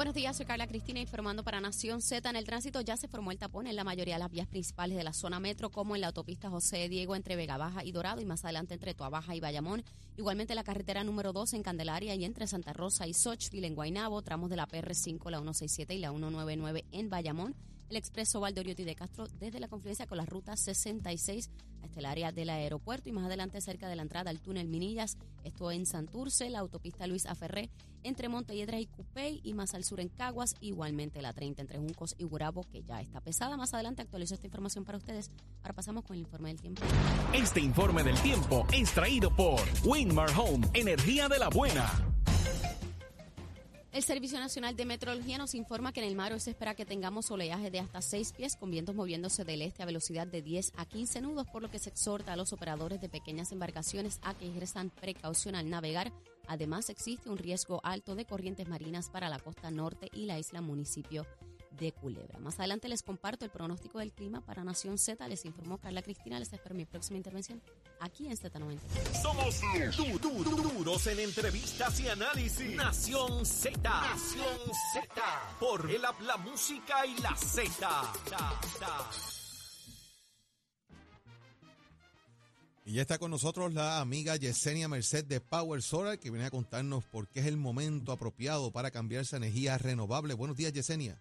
Buenos 0.09 0.23
días, 0.23 0.38
soy 0.38 0.47
Carla 0.47 0.66
Cristina 0.66 1.01
informando 1.01 1.44
para 1.44 1.61
Nación 1.61 2.01
Z. 2.01 2.31
En 2.31 2.37
el 2.37 2.47
tránsito 2.47 2.81
ya 2.81 2.97
se 2.97 3.09
formó 3.09 3.31
el 3.31 3.37
tapón 3.37 3.66
en 3.66 3.77
la 3.77 3.85
mayoría 3.85 4.14
de 4.14 4.21
las 4.21 4.31
vías 4.31 4.47
principales 4.47 4.97
de 4.97 5.05
la 5.05 5.12
zona 5.12 5.38
metro, 5.38 5.68
como 5.68 5.94
en 5.94 6.01
la 6.01 6.07
autopista 6.07 6.49
José 6.49 6.88
Diego 6.88 7.14
entre 7.14 7.37
Vega 7.37 7.59
Baja 7.59 7.85
y 7.85 7.92
Dorado 7.92 8.23
y 8.23 8.25
más 8.25 8.42
adelante 8.42 8.73
entre 8.73 8.94
Tuabaja 8.94 9.35
y 9.35 9.40
Bayamón. 9.40 9.85
Igualmente 10.16 10.55
la 10.55 10.64
carretera 10.64 11.05
número 11.05 11.35
2 11.35 11.53
en 11.53 11.62
Candelaria 11.62 12.14
y 12.14 12.25
entre 12.25 12.47
Santa 12.47 12.73
Rosa 12.73 13.07
y 13.07 13.12
Sochville 13.12 13.66
en 13.66 13.75
Guaynabo, 13.75 14.23
tramos 14.23 14.49
de 14.49 14.57
la 14.57 14.66
PR5, 14.66 15.29
la 15.29 15.40
167 15.40 15.94
y 15.94 15.99
la 15.99 16.09
199 16.09 16.87
en 16.90 17.11
Bayamón. 17.11 17.55
El 17.88 17.96
expreso 17.96 18.40
Valdoriotti 18.40 18.85
de 18.85 18.94
Castro 18.94 19.27
desde 19.38 19.61
la 19.61 19.68
confluencia 19.68 20.07
con 20.07 20.18
la 20.18 20.27
ruta 20.27 20.57
66 20.57 21.51
hasta 21.83 22.01
el 22.01 22.07
área 22.07 22.33
del 22.33 22.51
aeropuerto 22.51 23.09
y 23.09 23.12
más 23.12 23.24
adelante 23.24 23.61
cerca 23.61 23.88
de 23.88 23.96
la 23.96 24.03
entrada 24.03 24.31
al 24.31 24.40
túnel 24.40 24.68
Minillas, 24.68 25.16
esto 25.44 25.70
en 25.70 25.87
Santurce, 25.87 26.51
la 26.51 26.59
autopista 26.59 27.07
Luis 27.07 27.24
Aferré 27.24 27.70
entre 28.03 28.29
Montelledra 28.29 28.79
y 28.79 28.87
Cupey 28.87 29.40
y 29.42 29.55
más 29.55 29.74
al 29.74 29.85
sur 29.85 30.01
en 30.01 30.09
Caguas, 30.09 30.55
igualmente 30.61 31.22
la 31.22 31.33
30 31.33 31.62
entre 31.62 31.79
Juncos 31.79 32.14
y 32.18 32.24
Gurabo 32.24 32.62
que 32.64 32.83
ya 32.83 33.01
está 33.01 33.20
pesada. 33.20 33.57
Más 33.57 33.72
adelante 33.72 34.03
actualizo 34.03 34.35
esta 34.35 34.46
información 34.46 34.85
para 34.85 34.98
ustedes. 34.98 35.31
Ahora 35.62 35.74
pasamos 35.74 36.05
con 36.05 36.14
el 36.14 36.20
informe 36.20 36.51
del 36.51 36.61
tiempo. 36.61 36.83
Este 37.33 37.61
informe 37.61 38.03
del 38.03 38.20
tiempo 38.20 38.66
es 38.72 38.92
traído 38.92 39.35
por 39.35 39.61
Winmar 39.85 40.31
Home, 40.38 40.66
energía 40.74 41.29
de 41.29 41.38
la 41.38 41.48
buena. 41.48 42.17
El 43.98 44.04
Servicio 44.04 44.38
Nacional 44.38 44.76
de 44.76 44.84
Meteorología 44.84 45.38
nos 45.38 45.56
informa 45.56 45.92
que 45.92 45.98
en 45.98 46.06
el 46.06 46.14
mar 46.14 46.32
hoy 46.32 46.38
se 46.38 46.50
espera 46.50 46.76
que 46.76 46.87
tengamos 46.87 47.32
oleaje 47.32 47.72
de 47.72 47.80
hasta 47.80 48.00
6 48.00 48.32
pies 48.32 48.54
con 48.54 48.70
vientos 48.70 48.94
moviéndose 48.94 49.44
del 49.44 49.61
este 49.61 49.82
a 49.82 49.87
velocidad 49.87 50.28
de 50.28 50.40
10 50.40 50.74
a 50.76 50.87
15 50.87 51.20
nudos, 51.20 51.48
por 51.48 51.62
lo 51.62 51.68
que 51.68 51.80
se 51.80 51.90
exhorta 51.90 52.32
a 52.32 52.37
los 52.37 52.52
operadores 52.52 53.00
de 53.00 53.08
pequeñas 53.08 53.50
embarcaciones 53.50 54.20
a 54.22 54.34
que 54.34 54.46
ejerzan 54.46 54.90
precaución 54.90 55.56
al 55.56 55.68
navegar. 55.68 56.12
Además, 56.46 56.90
existe 56.90 57.28
un 57.28 57.38
riesgo 57.38 57.80
alto 57.82 58.14
de 58.14 58.24
corrientes 58.24 58.68
marinas 58.68 59.11
para 59.11 59.28
la 59.28 59.40
costa 59.40 59.72
norte 59.72 60.08
y 60.12 60.26
la 60.26 60.38
isla 60.38 60.61
municipio 60.61 61.26
de 61.79 61.93
Culebra. 61.93 62.38
Más 62.38 62.59
adelante 62.59 62.88
les 62.88 63.03
comparto 63.03 63.45
el 63.45 63.51
pronóstico 63.51 63.99
del 63.99 64.12
clima 64.12 64.41
para 64.45 64.64
Nación 64.64 64.99
Z. 64.99 65.27
Les 65.29 65.45
informó 65.45 65.79
Carla 65.79 66.03
Cristina. 66.03 66.38
Les 66.38 66.53
espero 66.53 66.75
mi 66.75 66.85
próxima 66.85 67.17
intervención 67.17 67.62
aquí 68.01 68.27
en 68.27 68.37
Z90. 68.37 68.81
Somos 69.23 69.61
du- 69.97 70.19
du- 70.19 70.45
du- 70.45 70.57
duros 70.73 71.07
en 71.07 71.21
entrevistas 71.21 72.01
y 72.01 72.09
análisis. 72.09 72.75
Nación 72.77 73.45
Z. 73.47 73.79
Nación 73.83 74.59
Z. 74.93 75.23
Por 75.61 75.91
el 75.91 76.05
app, 76.05 76.21
la 76.23 76.37
música 76.37 77.07
y 77.07 77.17
la 77.21 77.37
Z. 77.37 78.12
Y 82.85 82.95
ya 82.95 83.03
está 83.03 83.19
con 83.19 83.31
nosotros 83.31 83.75
la 83.75 84.01
amiga 84.01 84.37
Yesenia 84.37 84.88
Merced 84.88 85.25
de 85.27 85.43
Power 85.43 85.83
Solar, 85.83 86.19
que 86.19 86.31
viene 86.31 86.47
a 86.47 86.51
contarnos 86.51 87.05
por 87.05 87.29
qué 87.29 87.41
es 87.41 87.47
el 87.47 87.59
momento 87.59 88.12
apropiado 88.12 88.71
para 88.73 88.91
cambiarse 88.91 89.37
a 89.37 89.38
energía 89.38 89.77
renovable. 89.77 90.33
Buenos 90.33 90.57
días, 90.57 90.73
Yesenia. 90.73 91.21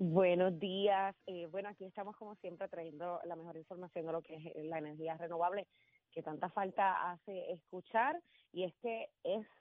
Buenos 0.00 0.56
días. 0.60 1.16
Eh, 1.26 1.48
bueno, 1.50 1.70
aquí 1.70 1.84
estamos 1.84 2.16
como 2.16 2.36
siempre 2.36 2.68
trayendo 2.68 3.18
la 3.24 3.34
mejor 3.34 3.56
información 3.56 4.06
de 4.06 4.12
lo 4.12 4.22
que 4.22 4.36
es 4.36 4.64
la 4.64 4.78
energía 4.78 5.16
renovable 5.16 5.66
que 6.12 6.22
tanta 6.22 6.48
falta 6.50 7.10
hace 7.10 7.50
escuchar. 7.50 8.22
Y 8.52 8.62
es 8.62 8.72
que 8.76 9.08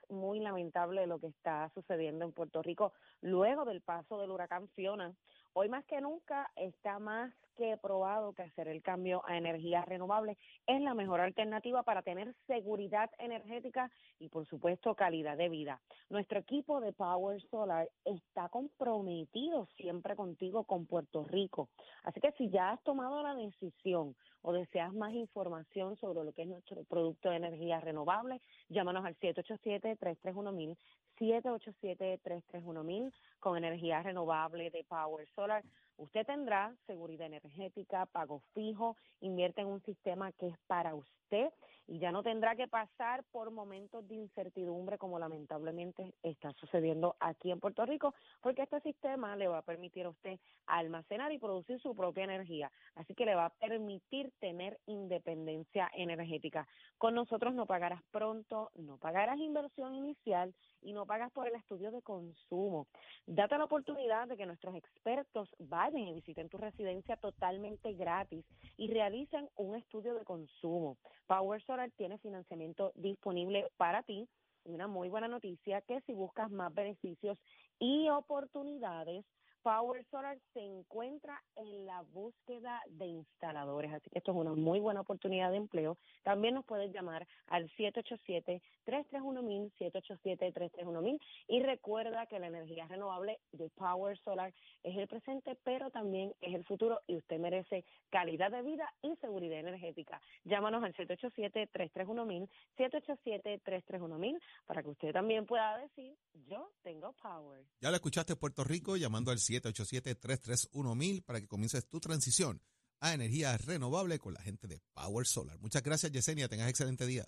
muy 0.10 0.40
lamentable 0.40 1.08
lo 1.08 1.18
que 1.18 1.26
está 1.26 1.72
sucediendo 1.74 2.24
en 2.24 2.34
Puerto 2.34 2.62
Rico 2.62 2.94
luego 3.22 3.66
del 3.66 3.82
paso 3.82 4.20
del 4.20 4.30
huracán 4.30 4.70
Fiona. 4.76 5.12
Hoy 5.54 5.70
más 5.70 5.84
que 5.86 6.02
nunca 6.02 6.52
está 6.56 7.00
más 7.00 7.34
que 7.58 7.76
probado 7.78 8.34
que 8.34 8.44
hacer 8.44 8.68
el 8.68 8.82
cambio 8.82 9.24
a 9.26 9.38
energías 9.38 9.86
renovables 9.86 10.38
es 10.68 10.80
la 10.82 10.94
mejor 10.94 11.20
alternativa 11.20 11.84
para 11.84 12.04
tener 12.04 12.34
seguridad 12.46 13.10
energética 13.18 13.92
y 14.20 14.30
por 14.30 14.46
supuesto 14.48 14.96
calidad 14.96 15.36
de 15.36 15.50
vida. 15.50 15.82
Nuestro 16.10 16.40
equipo 16.40 16.80
de 16.80 16.94
Power 16.94 17.42
Solar 17.50 17.90
está 18.06 18.48
comprometido 18.50 19.68
siempre 19.76 20.16
contigo 20.16 20.64
con 20.64 20.86
Puerto 20.86 21.24
Rico. 21.24 21.70
Así 22.04 22.22
que 22.22 22.32
si 22.34 22.50
ya 22.50 22.72
has 22.72 22.84
tomado 22.84 23.22
la 23.24 23.36
decisión 23.36 24.16
o 24.42 24.54
deseas 24.54 24.94
más 24.94 25.14
información 25.14 25.98
sobre 25.98 26.24
lo 26.24 26.32
que 26.32 26.44
es 26.44 26.48
nuestro 26.48 26.84
producto 26.86 27.30
de 27.30 27.38
energía 27.38 27.80
renovable, 27.80 28.40
llámanos 28.70 29.04
al 29.04 29.18
787-331-1000, 29.18 30.78
787-331-1000 31.20 33.12
con 33.40 33.58
energía 33.58 34.04
renovable 34.04 34.70
de 34.70 34.84
Power 34.84 35.28
Solar. 35.36 35.64
Usted 35.98 36.26
tendrá 36.26 36.76
seguridad 36.86 37.28
energética, 37.28 38.06
pago 38.06 38.42
fijo, 38.54 38.96
invierte 39.20 39.62
en 39.62 39.68
un 39.68 39.82
sistema 39.82 40.32
que 40.34 40.48
es 40.48 40.58
para 40.68 40.94
usted 40.94 41.52
y 41.88 42.00
ya 42.00 42.12
no 42.12 42.22
tendrá 42.22 42.56
que 42.56 42.68
pasar 42.68 43.24
por 43.32 43.50
momentos 43.50 44.08
de 44.08 44.16
incertidumbre 44.16 44.98
como 44.98 45.20
lamentablemente 45.20 46.14
está 46.22 46.52
sucediendo 46.54 47.16
aquí 47.20 47.50
en 47.52 47.60
Puerto 47.60 47.86
Rico, 47.86 48.14
porque 48.42 48.64
este 48.64 48.82
sistema 48.82 49.36
le 49.36 49.48
va 49.48 49.60
a 49.60 49.62
permitir 49.62 50.06
a 50.06 50.10
usted 50.10 50.40
almacenar 50.66 51.32
y 51.32 51.40
producir 51.40 51.80
su 51.80 51.96
propia 51.96 52.26
energía, 52.26 52.72
así 52.96 53.16
que 53.16 53.26
le 53.26 53.36
va 53.36 53.46
a 53.46 53.54
permitir 53.54 54.32
tener 54.40 54.78
independencia 54.86 55.90
energética. 55.96 56.68
Con 56.98 57.16
nosotros 57.16 57.54
no 57.54 57.66
pagarás 57.66 58.04
pronto, 58.12 58.72
no 58.76 58.98
pagarás 58.98 59.40
inversión 59.40 59.96
inicial 59.96 60.54
y 60.82 60.94
no 60.94 61.06
pagas 61.06 61.32
por 61.32 61.48
el 61.48 61.56
estudio 61.56 61.92
de 61.92 62.02
consumo. 62.02 62.88
Date 63.26 63.58
la 63.58 63.66
oportunidad 63.66 64.28
de 64.28 64.38
que 64.38 64.46
nuestros 64.46 64.76
expertos 64.76 65.50
vayan 65.60 66.08
y 66.08 66.14
visiten 66.14 66.50
tu 66.50 66.58
residencia 66.58 67.18
totalmente 67.18 67.94
gratis 67.94 68.46
y 68.78 68.88
realicen 68.92 69.50
un 69.56 69.76
estudio 69.76 70.16
de 70.16 70.26
consumo. 70.26 70.98
Power 71.28 71.62
Tiene 71.96 72.18
financiamiento 72.18 72.92
disponible 72.96 73.70
para 73.78 74.04
ti. 74.04 74.28
Una 74.64 74.88
muy 74.88 75.10
buena 75.10 75.28
noticia 75.28 75.82
que 75.82 76.02
si 76.02 76.14
buscas 76.14 76.50
más 76.52 76.74
beneficios 76.74 77.38
y 77.80 78.10
oportunidades, 78.10 79.24
Power 79.68 80.00
Solar 80.10 80.40
se 80.54 80.62
encuentra 80.62 81.44
en 81.58 81.86
la 81.86 82.02
búsqueda 82.14 82.82
de 82.88 83.06
instaladores, 83.06 83.92
así 83.92 84.10
que 84.10 84.20
esto 84.20 84.32
es 84.32 84.38
una 84.38 84.54
muy 84.54 84.80
buena 84.80 85.02
oportunidad 85.02 85.52
de 85.52 85.58
empleo. 85.58 85.98
También 86.24 86.54
nos 86.54 86.64
puedes 86.64 86.94
llamar 86.94 87.28
al 87.48 87.70
787-331-1000, 87.72 89.74
787-331-1000 89.78 91.20
y 91.50 91.62
recuerda 91.64 92.28
que 92.28 92.40
la 92.40 92.48
energía 92.48 92.88
renovable 92.88 93.42
de 93.52 93.70
Power 93.72 94.18
Solar 94.20 94.54
es 94.84 94.96
el 94.96 95.10
presente, 95.10 95.58
pero 95.66 95.92
también 95.92 96.34
es 96.40 96.56
el 96.56 96.64
futuro 96.64 97.02
y 97.06 97.18
usted 97.18 97.38
merece 97.38 97.84
calidad 98.10 98.52
de 98.52 98.62
vida 98.62 98.90
y 99.02 99.18
seguridad 99.18 99.60
energética. 99.60 100.22
Llámanos 100.46 100.82
al 100.82 100.94
787-331-1000, 100.94 102.48
787-331-1000 102.78 104.40
para 104.66 104.82
que 104.82 104.92
usted 104.92 105.12
también 105.12 105.46
pueda 105.46 105.78
decir, 105.80 106.16
yo 106.48 106.72
tengo 106.84 107.12
Power. 107.22 107.66
Ya 107.82 107.90
lo 107.90 107.98
escuchaste 107.98 108.38
Puerto 108.38 108.64
Rico 108.64 108.96
llamando 108.96 109.32
al 109.32 109.40
787-331-1000 109.62 111.24
para 111.24 111.42
que 111.42 111.48
comiences 111.48 111.88
tu 111.88 112.00
transición 112.00 112.62
a 113.00 113.14
energía 113.14 113.58
renovable 113.58 114.20
con 114.20 114.34
la 114.34 114.42
gente 114.42 114.68
de 114.68 114.82
Power 114.94 115.26
Solar. 115.28 115.60
Muchas 115.60 115.84
gracias, 115.84 116.12
Yesenia. 116.12 116.48
Tengas 116.48 116.70
excelente 116.70 117.06
día. 117.06 117.28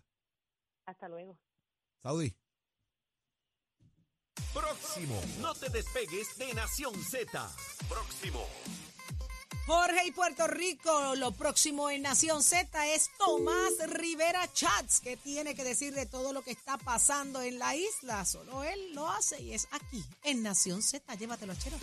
Hasta 0.86 1.08
luego. 1.08 1.38
Saudi. 2.02 2.36
Próximo. 4.54 5.22
No 5.42 5.54
te 5.54 5.70
despegues 5.70 6.38
de 6.38 6.54
Nación 6.54 6.96
Z. 7.04 7.52
Próximo. 7.88 8.46
Jorge 9.68 10.08
y 10.08 10.12
Puerto 10.12 10.48
Rico, 10.48 11.14
lo 11.16 11.32
próximo 11.32 11.92
en 11.92 12.02
Nación 12.02 12.42
Z 12.42 12.88
es 12.88 13.12
Tomás 13.20 13.74
Rivera 13.88 14.52
Chats, 14.52 15.00
que 15.00 15.16
tiene 15.16 15.54
que 15.54 15.64
decir 15.64 15.94
de 15.94 16.08
todo 16.08 16.34
lo 16.34 16.42
que 16.42 16.50
está 16.50 16.80
pasando 16.80 17.40
en 17.44 17.60
la 17.60 17.76
isla. 17.76 18.26
Solo 18.26 18.64
él 18.64 18.96
lo 18.96 19.08
hace 19.08 19.40
y 19.44 19.54
es 19.54 19.68
aquí, 19.70 20.04
en 20.24 20.42
Nación 20.42 20.82
Z. 20.82 21.14
Llévatelo, 21.14 21.54
chero. 21.54 21.78